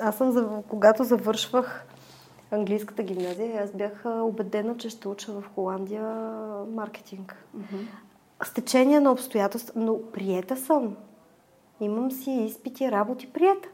[0.00, 1.84] Аз съм, когато завършвах
[2.50, 6.02] английската гимназия, аз бях убедена, че ще уча в Холандия
[6.74, 7.36] маркетинг.
[7.56, 7.86] Mm-hmm.
[8.44, 10.96] С течение на обстоятелства, но приета съм.
[11.80, 13.68] Имам си изпити, работи, приета.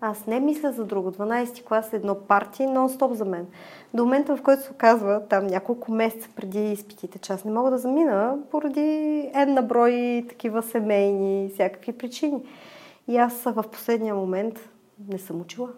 [0.00, 1.12] Аз не мисля за друго.
[1.12, 3.46] 12 клас е едно парти, нон-стоп за мен.
[3.94, 7.70] До момента, в който се оказва, там няколко месеца преди изпитите, че аз не мога
[7.70, 12.42] да замина, поради една брой такива семейни, всякакви причини.
[13.08, 14.70] И аз в последния момент
[15.08, 15.68] не съм учила.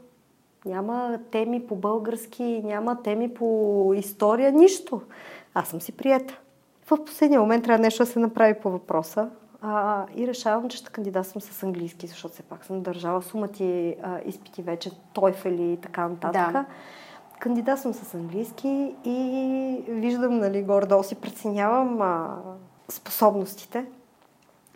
[0.65, 5.01] Няма теми по български, няма теми по история, нищо.
[5.55, 6.41] Аз съм си приета.
[6.87, 9.31] В последния момент трябва нещо да се направи по въпроса.
[9.63, 14.21] А, и решавам, че ще кандидатствам с английски, защото все пак съм държала сумати а,
[14.25, 16.53] изпити вече, тойфели и така нататък.
[16.53, 16.65] Да.
[17.39, 22.37] Кандидатствам с английски и виждам, нали, горе-долу си преценявам а,
[22.89, 23.87] способностите.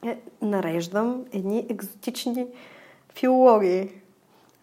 [0.07, 2.47] Е, нареждам едни екзотични
[3.14, 3.90] филологии.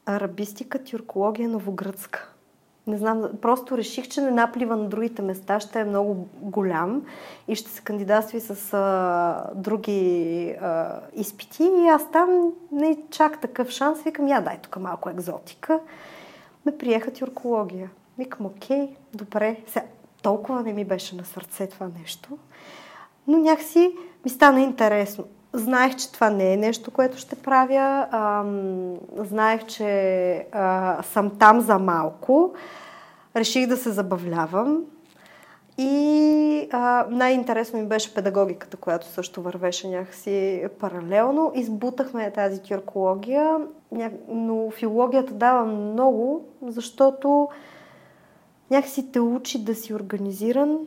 [0.06, 2.31] Арабистика, тюркология, новогръцка.
[2.88, 7.06] Не знам, просто реших, че не наплива на другите места, ще е много голям
[7.48, 11.64] и ще се кандидатства с а, други а, изпити.
[11.64, 14.04] И аз там не чак такъв шанс.
[14.04, 15.80] Викам, я дай тук малко екзотика.
[16.66, 17.90] Ме приеха тюркология.
[18.18, 19.58] Викам, окей, добре.
[19.68, 19.86] Сега,
[20.22, 22.38] толкова не ми беше на сърце това нещо.
[23.28, 25.26] Но някакси ми стана интересно.
[25.54, 28.08] Знаех, че това не е нещо, което ще правя.
[29.18, 30.46] Знаех, че
[31.04, 32.54] съм там за малко.
[33.36, 34.84] Реших да се забавлявам.
[35.78, 36.70] И
[37.10, 41.52] най-интересно ми беше педагогиката, която също вървеше някакси паралелно.
[41.56, 43.58] Избутахме тази тюркология,
[44.28, 47.50] но филологията дава много, защото
[48.72, 50.78] някакси те учи да си организиран,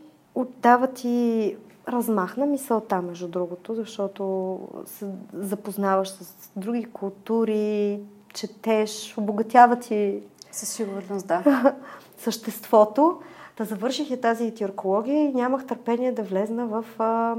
[0.63, 1.57] дава ти
[1.89, 8.01] размахна мисълта, между другото, защото се запознаваш с други култури,
[8.35, 10.23] четеш, обогатява ти...
[10.53, 11.75] Със сигурност, да.
[12.19, 13.21] Съществото.
[13.57, 17.37] Да завърших и тази тюркология и нямах търпение да влезна в а,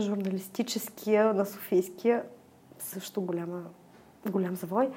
[0.00, 2.22] журналистическия на Софийския,
[2.78, 3.62] също голяма,
[4.30, 4.90] голям завой,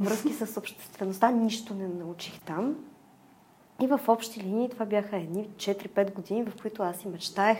[0.00, 1.30] връзки с обществеността.
[1.30, 2.76] Нищо не научих там.
[3.80, 7.58] И в общи линии това бяха едни 4-5 години, в които аз и мечтаех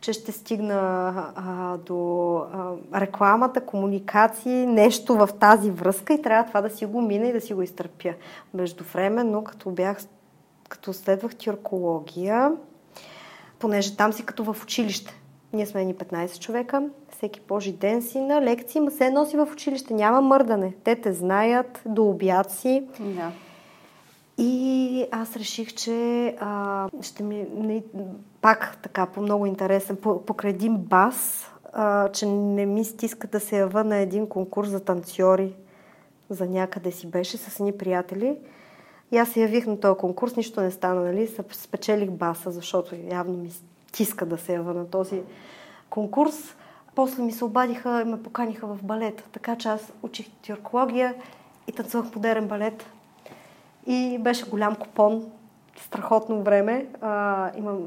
[0.00, 6.60] че ще стигна а, до а, рекламата, комуникации, нещо в тази връзка и трябва това
[6.60, 8.14] да си го мина и да си го изтърпя.
[8.54, 9.98] Междувременно, като бях,
[10.68, 12.52] като следвах тюркология,
[13.58, 15.20] понеже там си като в училище.
[15.52, 19.48] Ние сме ни 15 човека, всеки Божи ден си на лекции, ма се носи в
[19.52, 20.74] училище, няма мърдане.
[20.84, 22.84] Те те знаят, до обяд си.
[23.00, 23.32] Да.
[24.42, 27.82] И аз реших, че а, ще ми не,
[28.40, 30.22] пак така по много интересен, по,
[30.68, 35.54] бас, а, че не ми стиска да се ява на един конкурс за танцори
[36.30, 38.38] за някъде си беше с едни приятели.
[39.12, 41.34] И аз се явих на този конкурс, нищо не стана, нали?
[41.52, 43.50] Спечелих баса, защото явно ми
[43.88, 45.22] стиска да се ява на този
[45.90, 46.34] конкурс.
[46.94, 49.24] После ми се обадиха и ме поканиха в балет.
[49.32, 51.14] Така че аз учих тюркология
[51.68, 52.86] и танцувах модерен балет
[53.86, 55.24] и беше голям купон,
[55.84, 56.86] страхотно време.
[57.00, 57.78] А, имам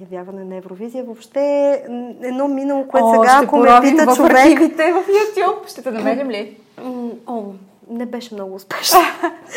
[0.00, 1.04] явяване на Евровизия.
[1.04, 1.70] Въобще
[2.22, 4.58] едно минало, което О, сега, ако ме пита човек...
[4.92, 5.68] в YouTube.
[5.68, 6.56] Ще те намерим ли?
[7.26, 7.42] О,
[7.90, 9.00] не беше много успешно.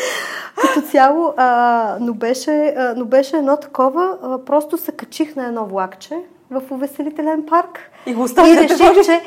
[0.56, 4.18] Като цяло, а, но, беше, а, но беше едно такова.
[4.22, 6.14] А, просто се качих на едно влакче
[6.50, 7.90] в увеселителен парк.
[8.06, 9.22] И го и реших, че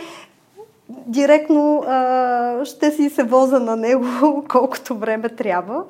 [0.90, 5.84] директно а, ще си се воза на него колкото време трябва.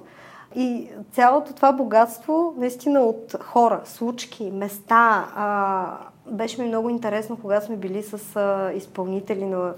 [0.55, 5.97] И цялото това богатство, наистина от хора, случки, места, а,
[6.31, 9.73] беше ми много интересно, когато сме били с а, изпълнители на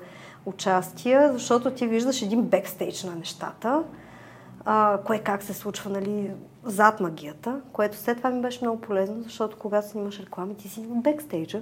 [0.45, 3.83] участия, защото ти виждаш един бекстейдж на нещата,
[4.65, 6.31] а, кое как се случва, нали,
[6.63, 10.81] зад магията, което след това ми беше много полезно, защото когато снимаш реклами, ти си
[10.81, 11.61] в бекстейджа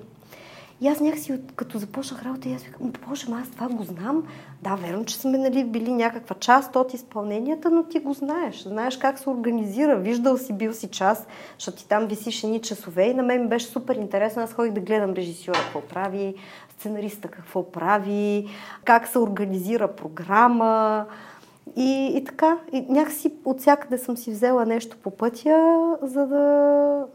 [0.82, 4.24] И аз някакси, като започнах работа, и аз викам, боже, аз това го знам.
[4.62, 8.64] Да, верно, че сме нали, били някаква част от изпълненията, но ти го знаеш.
[8.64, 9.98] Знаеш как се организира.
[9.98, 13.66] Виждал си, бил си част, защото ти там висиш едни часове и на мен беше
[13.66, 14.42] супер интересно.
[14.42, 16.36] Аз ходих да гледам режисьора какво прави,
[16.70, 18.48] сценариста какво прави,
[18.86, 21.06] как се организира програма.
[21.76, 27.06] И, и така, и някакси от всякъде съм си взела нещо по пътя, за да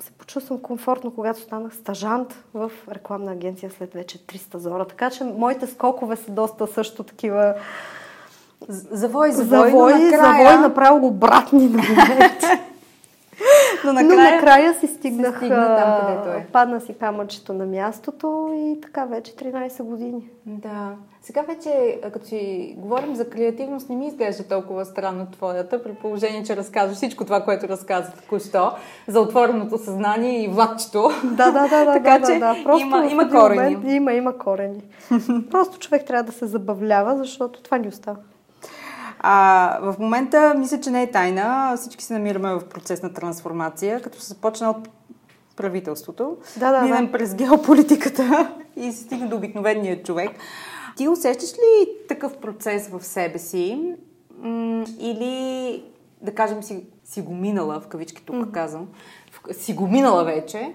[0.00, 4.84] се почувствам комфортно, когато станах стажант в рекламна агенция след вече 300 зора.
[4.84, 7.54] Така че моите скокове са доста също такива...
[8.68, 10.44] Завой, завой, завой, накрая...
[10.44, 11.82] завой направо обратни на.
[13.84, 16.46] Но накрая, Но накрая си стигнах, стигна там, където е.
[16.52, 20.30] Падна си камъчето на мястото и така вече 13 години.
[20.46, 20.92] Да.
[21.22, 26.44] Сега вече, като си говорим за креативност, не ми изглежда толкова странно твоята, при положение,
[26.44, 28.72] че разказваш всичко това, което разказа току-що,
[29.08, 31.10] за отвореното съзнание и влакчето.
[31.24, 31.92] Да, да, да, да.
[31.92, 32.64] така да, че да, да.
[32.64, 33.74] Просто има, има корени.
[33.74, 34.82] Момент, има, има корени.
[35.50, 38.16] Просто човек трябва да се забавлява, защото това ни остава.
[39.26, 41.76] А, в момента мисля, че не е тайна.
[41.76, 44.88] Всички се намираме в процес на трансформация, като се започна от
[45.56, 46.36] правителството.
[46.56, 47.12] Да, да, минем да.
[47.12, 50.30] през геополитиката и се стигна до обикновения човек.
[50.96, 53.94] Ти усещаш ли такъв процес в себе си?
[54.98, 55.84] или,
[56.22, 58.50] да кажем, си, си го минала, в кавички тук mm-hmm.
[58.50, 58.88] казвам,
[59.52, 60.74] си го минала вече,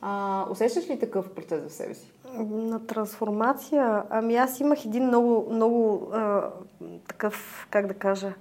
[0.00, 2.12] а, усещаш ли такъв процес в себе си?
[2.38, 4.02] На трансформация?
[4.10, 6.42] Ами аз имах един много, много а,
[7.08, 8.32] такъв, как да кажа,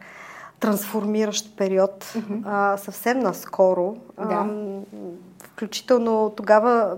[0.59, 2.03] трансформиращ период.
[2.03, 2.41] Mm-hmm.
[2.45, 3.95] А, съвсем наскоро.
[4.17, 4.23] Да.
[4.23, 4.47] А,
[5.43, 6.97] включително тогава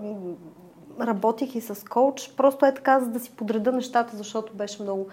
[1.01, 2.33] работих и с коуч.
[2.37, 5.07] Просто е така, за да си подреда нещата, защото беше много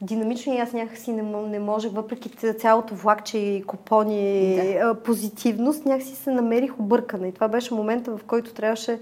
[0.00, 4.94] динамично и аз някакси не, не можех, въпреки цялото влакче и купони да.
[4.94, 7.28] позитивност, някакси се намерих объркана.
[7.28, 9.00] И това беше момента, в който трябваше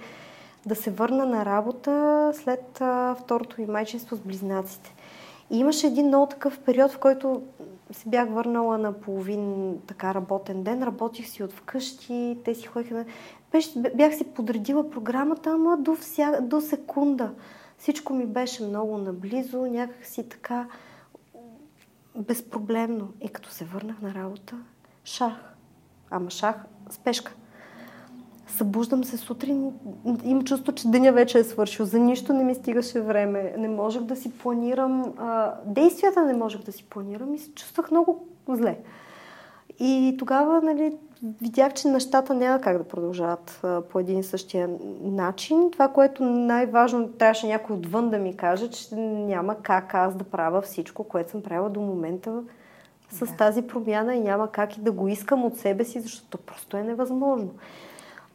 [0.67, 4.95] да се върна на работа след а, второто ми майчинство с близнаците.
[5.51, 7.43] И имаше един много такъв период, в който
[7.91, 13.05] се бях върнала на половин така работен ден, работих си от вкъщи, те си ходиха
[13.95, 17.33] Бях си подредила програмата, ама до, вся, до секунда.
[17.79, 20.67] Всичко ми беше много наблизо, някак си така
[22.17, 23.09] безпроблемно.
[23.21, 24.57] И като се върнах на работа,
[25.05, 25.55] шах.
[26.11, 26.57] Ама шах,
[26.91, 27.35] спешка.
[28.57, 29.73] Събуждам се сутрин,
[30.25, 31.87] имам чувство, че деня вече е свършил.
[31.87, 33.55] За нищо не ми стигаше време.
[33.59, 35.15] Не можех да си планирам.
[35.19, 38.79] А, действията не можех да си планирам и се чувствах много зле.
[39.79, 40.97] И тогава, нали,
[41.43, 44.71] видях, че нещата няма как да продължават а, по един и същия
[45.03, 45.71] начин.
[45.71, 50.61] Това, което най-важно трябваше някой отвън да ми каже, че няма как аз да правя
[50.61, 52.43] всичко, което съм правила до момента
[53.11, 53.37] с да.
[53.37, 56.83] тази промяна и няма как и да го искам от себе си, защото просто е
[56.83, 57.51] невъзможно.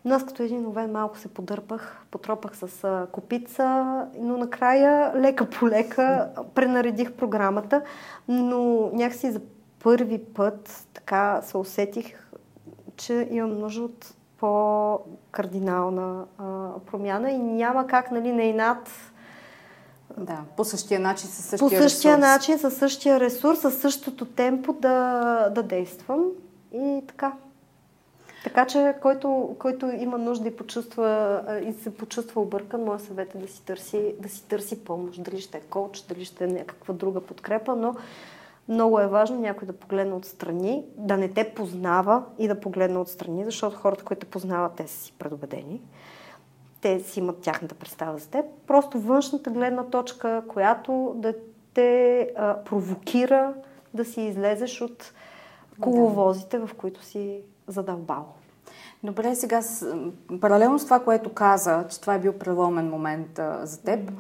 [0.06, 3.86] Но аз като един овен малко се подърпах, потропах с а, копица,
[4.20, 7.82] но накрая лека по лека пренаредих програмата,
[8.28, 9.42] но някакси за
[9.84, 12.30] първи път така се усетих,
[12.98, 18.90] че имам нужда от по-кардинална а, промяна и няма как, нали, на инат
[20.18, 22.30] да, по същия начин, със същия По същия ресурс.
[22.30, 26.26] начин, със същия ресурс, със същото темпо да, да действам
[26.74, 27.34] и така.
[28.46, 33.38] Така че, който, който има нужда и, почувства, и се почувства объркан, моят съвет е
[33.38, 35.24] да си търси, да си търси помощ.
[35.24, 37.96] Дали ще е коуч, дали ще е някаква друга подкрепа, но
[38.70, 43.46] много е важно някой да погледне отстрани, да не те познава и да погледне отстрани,
[43.46, 45.82] защото хората, които познават, те са си предубедени.
[46.82, 48.46] Те си имат тяхната представа за теб.
[48.68, 51.34] Просто външната гледна точка, която да
[51.74, 53.54] те а, провокира
[53.94, 55.14] да си излезеш от
[55.82, 58.26] коловозите, в които си задълбал.
[59.04, 59.62] Добре, сега
[60.42, 64.12] паралелно с това, което каза, че това е бил преломен момент а, за теб,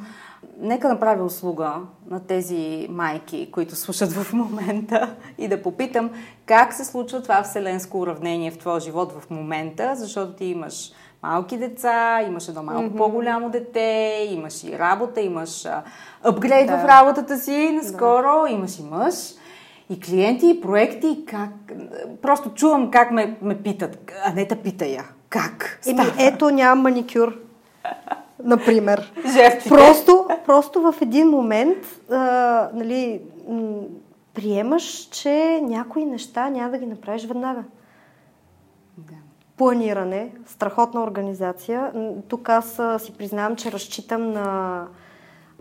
[0.58, 1.76] нека направя услуга
[2.10, 6.10] на тези майки, които слушат в момента и да попитам
[6.46, 10.92] как се случва това вселенско уравнение в твоя живот в момента, защото ти имаш
[11.24, 12.98] малки деца, имаш едно малко mm-hmm.
[12.98, 15.68] по-голямо дете, имаш и работа, имаш
[16.24, 16.78] апгрейд да.
[16.78, 18.50] в работата си наскоро, да.
[18.50, 19.16] имаш и мъж,
[19.90, 21.52] и клиенти, и проекти, как...
[22.22, 25.06] Просто чувам как ме, ме питат, а не те пита я.
[25.30, 25.80] Как?
[25.88, 27.46] Еми, ето нямам маникюр
[28.46, 29.14] например.
[29.34, 29.70] Жертвите.
[29.70, 31.78] Просто, просто в един момент
[32.12, 33.82] а, нали, м-
[34.34, 37.64] приемаш, че някои неща няма да ги направиш веднага.
[38.98, 39.14] Да.
[39.58, 41.92] Планиране, страхотна организация.
[42.28, 44.88] Тук аз си признавам, че разчитам на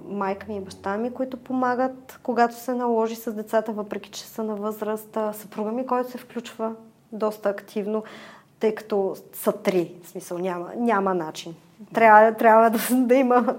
[0.09, 4.45] майка ми и баща ми, които помагат, когато се наложи с децата, въпреки че са
[4.45, 5.19] на възраст.
[5.33, 6.75] Съпруга ми, който се включва
[7.13, 8.05] доста активно,
[8.61, 9.95] тъй като са три.
[10.03, 11.55] В смисъл няма, няма начин
[11.95, 13.55] Трябва, трябва да, да има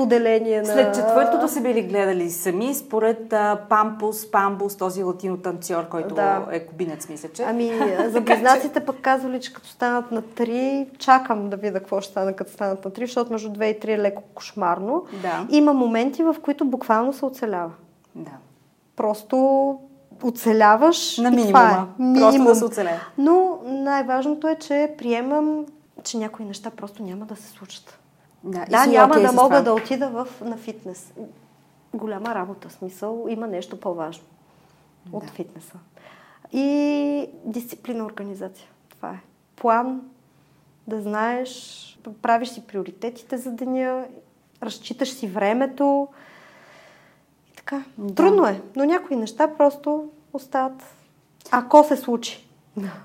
[0.00, 0.66] поделение на...
[0.66, 6.46] След четвъртото се били гледали сами, според а, Пампус, Памбус, този латино танцор, който Да.
[6.50, 7.42] е кубинец, мисля, че.
[7.42, 7.72] Ами,
[8.06, 12.32] за близнаците пък казвали, че като станат на 3, чакам да видя какво ще стане
[12.32, 15.04] като станат на 3, защото между 2 и 3 е леко кошмарно.
[15.22, 15.46] Да.
[15.50, 17.70] Има моменти, в които буквално се оцелява.
[18.14, 18.30] Да.
[18.96, 19.78] Просто
[20.22, 21.60] оцеляваш На минимума.
[21.62, 21.74] е.
[21.96, 22.46] Просто Минимум.
[22.46, 22.98] да се оцелее.
[23.18, 25.66] Но най-важното е, че приемам,
[26.04, 27.96] че някои неща просто няма да се случат.
[28.44, 29.60] Да, Да, няма да мога това.
[29.60, 31.12] да отида в, на фитнес.
[31.94, 34.24] Голяма работа, смисъл, има нещо по-важно
[35.12, 35.32] от Да.
[35.32, 35.74] фитнеса.
[36.52, 38.68] И дисциплина, организация.
[38.88, 39.20] Това е.
[39.56, 40.00] План,
[40.86, 41.86] да знаеш,
[42.22, 44.04] правиш си приоритетите за деня,
[44.62, 46.08] разчиташ си времето.
[47.52, 47.84] И така.
[47.98, 48.14] Да.
[48.14, 50.84] Трудно е, но някои неща просто остават.
[51.50, 52.46] Ако се случи.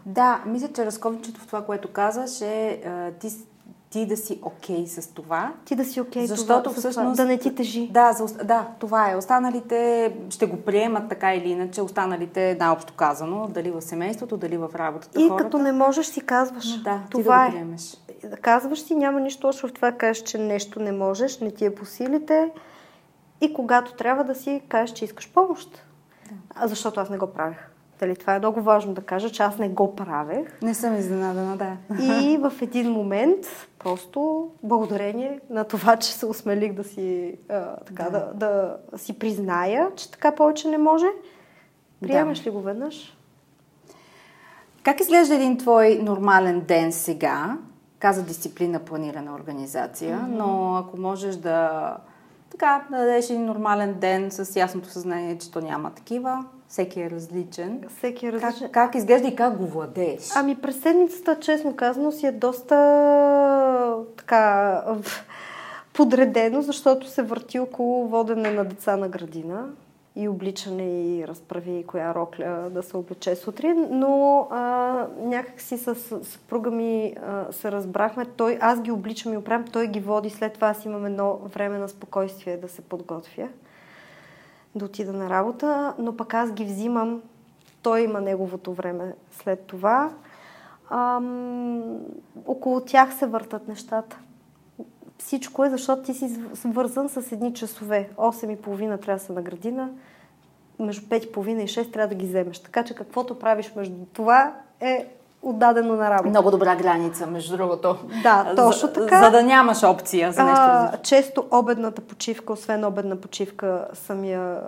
[0.06, 2.82] Да, мисля, че разковничето в това, което казваш е
[3.20, 3.30] ти,
[3.96, 5.54] ти да си окей с това.
[5.66, 7.18] Ти да си окей, Защото това, всъщност...
[7.18, 7.88] да не ти тежи.
[7.88, 9.16] Да, за, да, това е.
[9.16, 11.82] Останалите ще го приемат така или иначе.
[11.82, 15.43] Останалите, наобщо казано, дали в семейството, дали в работата И хората.
[15.43, 16.82] като не можеш, си казваш.
[16.82, 17.48] Да, ти това да е.
[17.48, 17.98] го приемеш.
[18.24, 21.52] Да казваш си, няма нищо точно в това, да кажеш, че нещо не можеш, не
[21.52, 22.52] ти е по силите.
[23.41, 25.84] И когато трябва да си кажеш, че искаш помощ.
[26.56, 27.70] А защото аз не го правех.
[28.00, 30.62] Дали, това е много важно да кажа, че аз не го правех.
[30.62, 31.78] Не съм изненадана, да.
[32.02, 38.04] И в един момент, просто благодарение на това, че се осмелих да си, а, така,
[38.04, 38.32] да.
[38.34, 41.06] Да, да си призная, че така повече не може,
[42.02, 43.18] приемаш ли го веднъж?
[44.84, 47.58] Как изглежда един твой нормален ден сега?
[48.00, 50.36] Каза дисциплина, планирана организация, mm-hmm.
[50.38, 51.98] но ако можеш да
[52.50, 56.46] така, да дадеш един нормален ден с ясното съзнание, че то няма такива,
[56.76, 57.84] всеки е различен.
[57.98, 58.60] Всеки е различен.
[58.60, 60.30] Как, как изглежда и как го владееш?
[60.36, 62.76] Ами през седмицата, честно казано, си е доста
[64.18, 64.84] така
[65.94, 69.70] подредено, защото се върти около водене на деца на градина
[70.16, 75.96] и обличане и разправи коя рокля да се облече сутрин, но а, някак си с
[76.24, 80.54] съпруга ми а, се разбрахме, той, аз ги обличам и оправям, той ги води, след
[80.54, 83.48] това аз имам едно време на спокойствие да се подготвя
[84.76, 87.22] да отида на работа, но пък аз ги взимам,
[87.82, 90.12] той има неговото време след това.
[90.90, 91.84] Ам,
[92.46, 94.20] около тях се въртат нещата.
[95.18, 98.10] Всичко е, защото ти си свързан с едни часове.
[98.18, 99.90] 8.30 трябва да са на градина,
[100.80, 102.60] между 5.30 и 6 трябва да ги вземеш.
[102.60, 105.08] Така че каквото правиш между това е
[105.46, 106.30] отдадено на работа.
[106.30, 107.96] Много добра граница, между другото.
[108.24, 109.24] Да, точно за, така.
[109.24, 114.62] За да нямаш опция за нещо А, често обедната почивка, освен обедна почивка, самия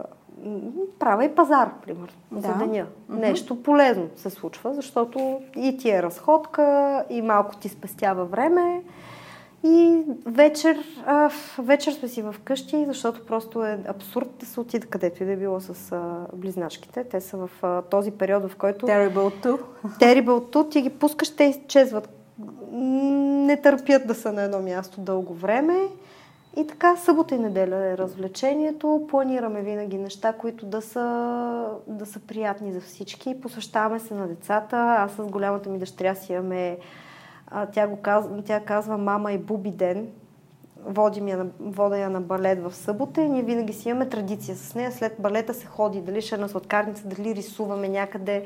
[0.46, 0.52] м,
[1.00, 2.54] правя и пазар, примерно, за Да.
[2.54, 2.86] деня.
[3.10, 6.64] Нещо полезно се случва, защото и ти е разходка,
[7.10, 8.82] и малко ти спестява време.
[9.64, 15.24] И вечер, а, вечер сме си вкъщи, защото просто е абсурд да се отида където
[15.24, 17.04] и да е било с а, близначките.
[17.04, 18.86] Те са в а, този период, в който...
[18.86, 19.60] Terrible too.
[19.86, 22.10] Terrible Two, ти ги пускаш, те изчезват.
[22.72, 25.76] Не търпят да са на едно място дълго време.
[26.58, 29.06] И така, събота и неделя е развлечението.
[29.10, 33.42] Планираме винаги неща, които да са, да са приятни за всички.
[33.42, 34.78] Посвещаваме се на децата.
[34.78, 36.78] Аз с голямата ми дъщеря си имаме...
[37.48, 40.08] а, Тя, го казва, тя казва мама и буби ден.
[40.86, 44.56] Водим я на, водя я на балет в събота и ние винаги си имаме традиция
[44.56, 44.92] с нея.
[44.92, 48.46] След балета се ходи, дали ще е на сладкарница, дали рисуваме някъде.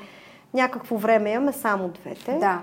[0.53, 2.37] Някакво време имаме само двете.
[2.37, 2.61] Да.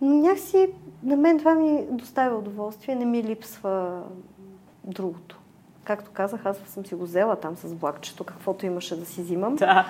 [0.00, 0.68] Но някакси
[1.02, 4.02] на мен това ми доставя удоволствие, не ми липсва
[4.84, 5.38] другото.
[5.84, 9.56] Както казах, аз съм си го взела там с блакчето, каквото имаше да си взимам.
[9.56, 9.86] Да.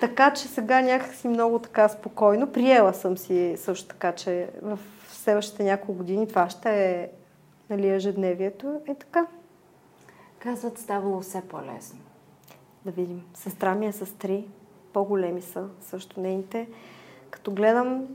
[0.00, 2.52] Така че сега някакси много така спокойно.
[2.52, 4.78] Приела съм си също така, че в
[5.22, 7.08] следващите няколко години това ще е
[7.70, 8.80] нали, ежедневието.
[8.86, 9.26] Е така.
[10.38, 11.98] Казват, ставало все по-лесно.
[12.84, 13.22] Да видим.
[13.34, 14.48] Сестра ми е с три.
[14.92, 16.68] По-големи са също нейните.
[17.30, 18.06] Като гледам,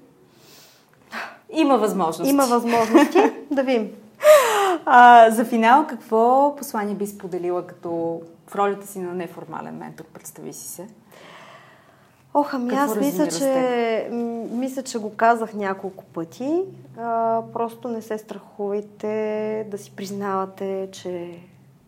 [1.50, 2.34] Има възможности.
[2.34, 3.20] има възможности
[3.52, 3.92] да видим.
[4.86, 10.06] А, за финал, какво послание би споделила като в ролята си на неформален ментор?
[10.06, 10.88] Представи си се.
[12.40, 14.08] Ох, ами Какво аз мисля че,
[14.52, 16.64] мисля, че го казах няколко пъти.
[16.98, 21.40] А, просто не се страхувайте да си признавате, че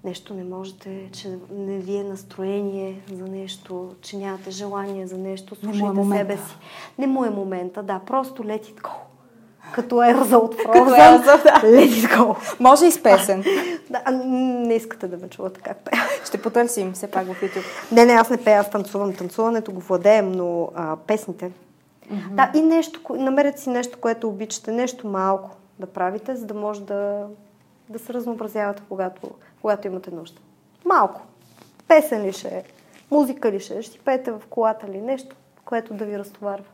[0.03, 5.55] нещо не можете, че не ви е настроение за нещо, че нямате желание за нещо,
[5.63, 6.55] Не му е слушайте себе си.
[6.97, 9.08] Не му е момента, да, просто let it go.
[9.73, 11.61] Като Елза от Елза, да.
[11.63, 12.35] let it go.
[12.59, 13.43] Може и с песен.
[13.89, 16.03] Да, не искате да ме чувате как пея.
[16.25, 17.65] Ще потърсим все пак в YouTube.
[17.91, 19.13] Не, не, аз не пея, аз танцувам.
[19.13, 21.51] Танцуването го владеем, но а, песните.
[22.11, 22.29] Mm-hmm.
[22.29, 25.49] Да, и нещо, намерете си нещо, което обичате, нещо малко
[25.79, 27.25] да правите, за да може да,
[27.89, 29.29] да се разнообразявате, когато,
[29.61, 30.41] когато имате нужда.
[30.85, 31.21] Малко.
[31.87, 32.63] Песен ли ще е,
[33.11, 35.35] музика ли ще е, ще пеете в колата ли, нещо,
[35.65, 36.65] което да ви разтоварва.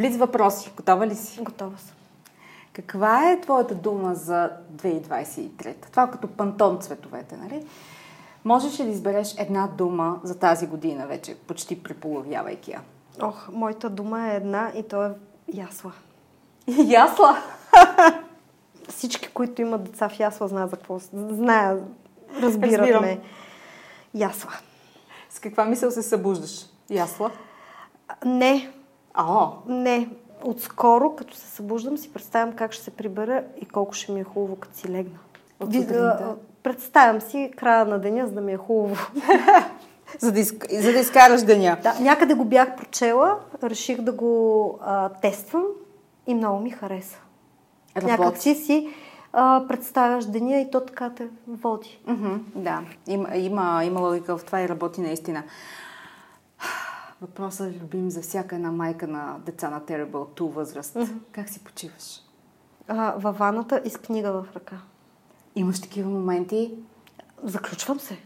[0.00, 0.72] Блиц въпроси.
[0.76, 1.40] Готова ли си?
[1.40, 1.96] Готова съм.
[2.72, 5.74] Каква е твоята дума за 2023?
[5.90, 7.66] Това като пантон цветовете, нали?
[8.44, 12.80] Можеш ли да избереш една дума за тази година, вече почти преполовявайки я?
[13.22, 15.10] Ох, моята дума е една и то е
[15.54, 15.92] ясла.
[16.84, 17.36] Ясла?
[18.88, 20.98] Всички, които имат деца в ясла, знаят за какво.
[21.12, 21.82] Знаят,
[22.42, 23.04] разбират Разбирам.
[23.04, 23.20] ме.
[24.14, 24.52] Ясла.
[25.30, 26.66] С каква мисъл се събуждаш?
[26.90, 27.30] Ясла?
[28.24, 28.72] Не,
[29.14, 30.08] О, не.
[30.42, 34.24] Отскоро, като се събуждам, си представям как ще се прибера и колко ще ми е
[34.24, 35.18] хубаво, като си легна.
[35.60, 36.36] От сутринта?
[36.62, 38.96] Представям си края на деня, за да ми е хубаво.
[40.18, 40.54] за да, из...
[40.70, 41.76] за да изкараш деня.
[41.82, 45.64] Да, някъде го бях прочела, реших да го а, тествам
[46.26, 47.18] и много ми хареса.
[48.02, 48.88] Някак си си
[49.32, 52.00] а, представяш деня и то така те води.
[52.06, 55.42] Мгм, да, има, има, има логика в това и работи наистина.
[57.20, 60.98] Въпросът е любим за всяка една майка на деца на Terrible 2 възраст.
[61.32, 62.20] Как си почиваш?
[62.88, 64.76] А, във ваната и с книга в ръка.
[65.56, 66.74] Имаш такива моменти?
[67.42, 68.18] Заключвам се.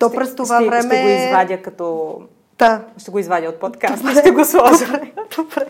[0.00, 0.94] То през това ще, време...
[0.94, 2.20] Ще го извадя като...
[2.58, 2.84] Да.
[2.98, 4.86] Ще го извадя от подкаста, ще го сложа.
[4.86, 5.66] Добре, добре.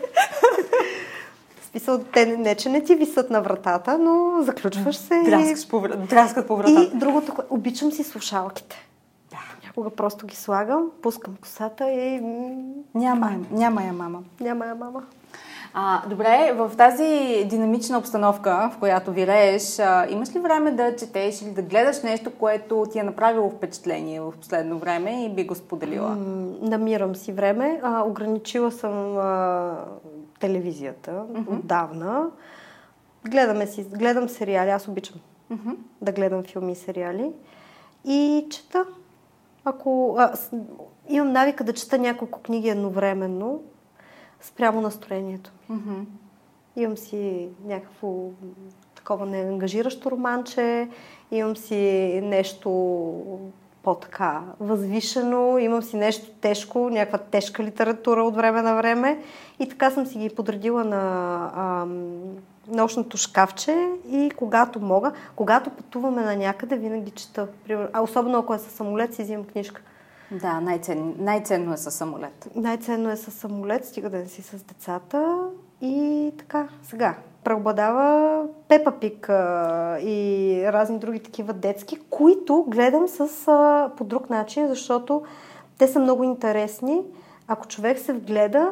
[1.71, 5.23] Смисъл, те не, не, че не ти висат на вратата, но заключваш се и...
[5.29, 6.81] Драскаш по, драскат по вратата.
[6.95, 8.87] И другото, обичам си слушалките.
[9.31, 9.37] Да.
[9.65, 12.21] Някога просто ги слагам, пускам косата и
[12.95, 14.19] Няма, няма я, мама.
[14.39, 15.03] няма я мама.
[15.73, 21.41] А, добре, в тази динамична обстановка, в която вирееш, а, имаш ли време да четеш
[21.41, 25.55] или да гледаш нещо, което ти е направило впечатление в последно време и би го
[25.55, 26.09] споделила?
[26.09, 27.79] М, Намирам си време.
[27.83, 29.75] А, ограничила съм а,
[30.39, 32.29] телевизията отдавна.
[33.29, 34.69] Гледаме си, гледам сериали.
[34.69, 35.15] Аз обичам
[35.49, 35.69] Мгм.
[36.01, 37.31] да гледам филми и сериали.
[38.05, 38.85] И чета.
[39.65, 40.51] Ако а, с,
[41.09, 43.63] имам навика да чета няколко книги едновременно,
[44.41, 45.75] спрямо настроението ми.
[45.75, 46.01] Мгм.
[46.75, 48.29] Имам си някакво
[48.95, 50.89] такова неангажиращо романче,
[51.31, 51.75] имам си
[52.23, 52.69] нещо
[53.83, 59.19] по-така възвишено, имам си нещо тежко, някаква тежка литература от време на време
[59.59, 62.19] и така съм си ги подредила на ам,
[62.67, 67.47] нощното шкафче и когато мога, когато пътуваме на някъде, винаги чета.
[67.93, 69.81] А особено ако е със самолет, си взимам книжка.
[70.31, 72.49] Да, най-цен, най-ценно е със самолет.
[72.55, 75.47] Най-ценно е с самолет, стига да не си с децата.
[75.81, 77.15] И така, сега.
[77.43, 79.25] Преобладава Пепа Пик
[80.03, 85.23] и разни други такива детски, които гледам с, а, по друг начин, защото
[85.77, 87.01] те са много интересни.
[87.47, 88.71] Ако човек се вгледа,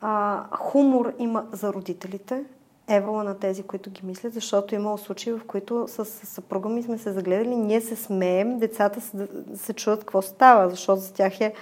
[0.00, 2.44] а, хумор има за родителите.
[2.88, 6.98] Евала на тези, които ги мислят, защото имало случаи, в които с съпруга ми сме
[6.98, 11.54] се загледали, ние се смеем, децата се, се чуят какво става, защото за тях е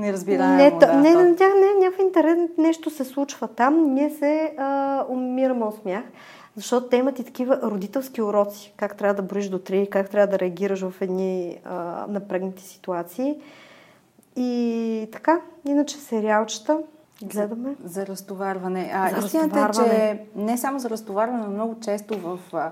[0.00, 0.94] Неразбираемо, не, да.
[0.96, 5.64] не, то- на тях не, някакъв интерес, нещо се случва там, ние се а, умираме
[5.64, 6.04] от смях,
[6.56, 10.26] защото те имат и такива родителски уроци, как трябва да броиш до 3, как трябва
[10.26, 13.36] да реагираш в едни а, напрегнати ситуации.
[14.36, 16.78] И така, иначе сериалчета
[17.22, 17.74] гледаме.
[17.84, 18.90] За разтоварване.
[18.94, 22.70] А, За истината е, че не само за разтоварване, но много често в а,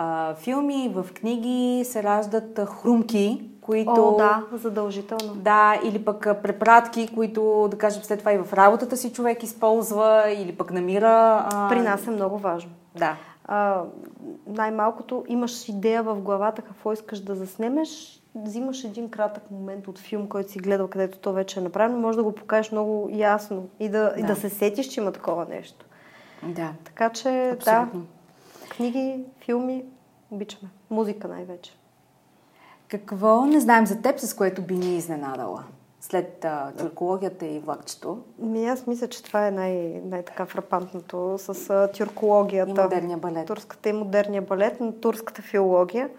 [0.00, 4.08] а, филми, в книги се раждат хрумки, които...
[4.08, 5.34] О, да, задължително.
[5.34, 10.24] Да, или пък препратки, които, да кажем, след това и в работата си човек използва,
[10.30, 11.46] или пък намира...
[11.52, 11.68] А...
[11.68, 12.70] При нас е много важно.
[12.96, 13.16] Да.
[13.44, 13.82] А,
[14.46, 20.28] най-малкото имаш идея в главата какво искаш да заснемеш, взимаш един кратък момент от филм,
[20.28, 23.88] който си гледал, където то вече е направено, може да го покажеш много ясно и
[23.88, 24.26] да, и Да.
[24.26, 25.86] да се сетиш, че има такова нещо.
[26.42, 26.72] Да.
[26.84, 28.00] Така че, Абсолютно.
[28.00, 28.06] да,
[28.78, 29.84] книги, филми,
[30.30, 30.70] обичаме.
[30.90, 31.72] Музика най-вече.
[32.88, 35.64] Какво не знаем за теб, с което би ни изненадала?
[36.00, 41.70] След а, тюркологията и влакчето Ми, аз мисля, че това е най- най-така фрапантното с
[41.70, 42.70] а, тюркологията.
[42.70, 43.46] и модерния балет.
[43.46, 46.10] Турската и модерния балет, но турската филология,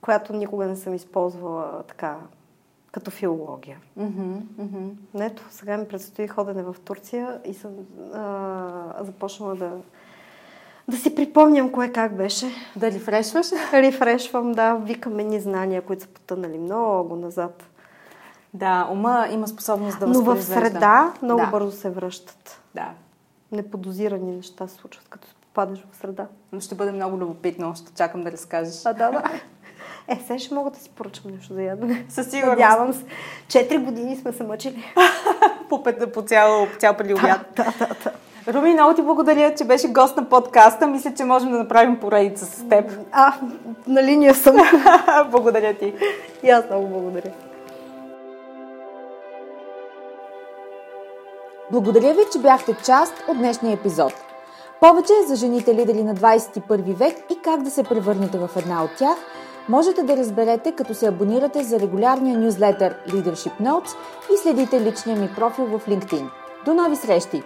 [0.00, 2.16] която никога не съм използвала така
[2.92, 3.78] като филология.
[3.96, 4.88] Мгм, мгм.
[5.14, 7.70] Но Ето, сега ми предстои ходене в Турция и съм
[8.14, 9.70] а, започнала да,
[10.88, 12.46] да си припомням кое как беше.
[12.76, 13.46] Да рефрешваш?
[13.72, 17.64] Рефрешвам, да, викаме ни знания, които са потънали много назад.
[18.54, 20.70] Да, ума има способност да Но в възпроизвежда.
[20.70, 21.46] среда много да.
[21.46, 22.60] бързо се връщат.
[22.74, 22.90] Да.
[23.52, 26.26] Неподозирани неща се случват, като попаднеш в среда.
[26.52, 28.86] Но ще бъде много любопитно, ще чакам да разкажеш.
[28.86, 29.22] А, да, да.
[30.08, 32.06] Е, сега ще мога да си поръчам нещо за ядене.
[32.08, 32.58] Със сигурност.
[32.58, 33.04] Надявам се.
[33.48, 34.84] Четири години сме се мъчили.
[35.68, 35.82] по,
[36.14, 37.40] по цял, по цял преди обяд.
[37.56, 38.12] Да, да, да.
[38.48, 40.86] Руми, много ти благодаря, че беше гост на подкаста.
[40.86, 42.90] Мисля, че можем да направим поредица с теб.
[43.12, 43.34] А,
[43.86, 44.56] на линия съм.
[45.30, 45.94] благодаря ти.
[46.42, 47.30] И аз много благодаря.
[51.70, 54.12] Благодаря ви, че бяхте част от днешния епизод.
[54.80, 58.90] Повече за жените лидери на 21 век и как да се превърнете в една от
[58.98, 59.16] тях,
[59.68, 63.96] можете да разберете като се абонирате за регулярния нюзлетър Leadership Notes
[64.34, 66.28] и следите личния ми профил в LinkedIn.
[66.64, 67.42] До нови срещи!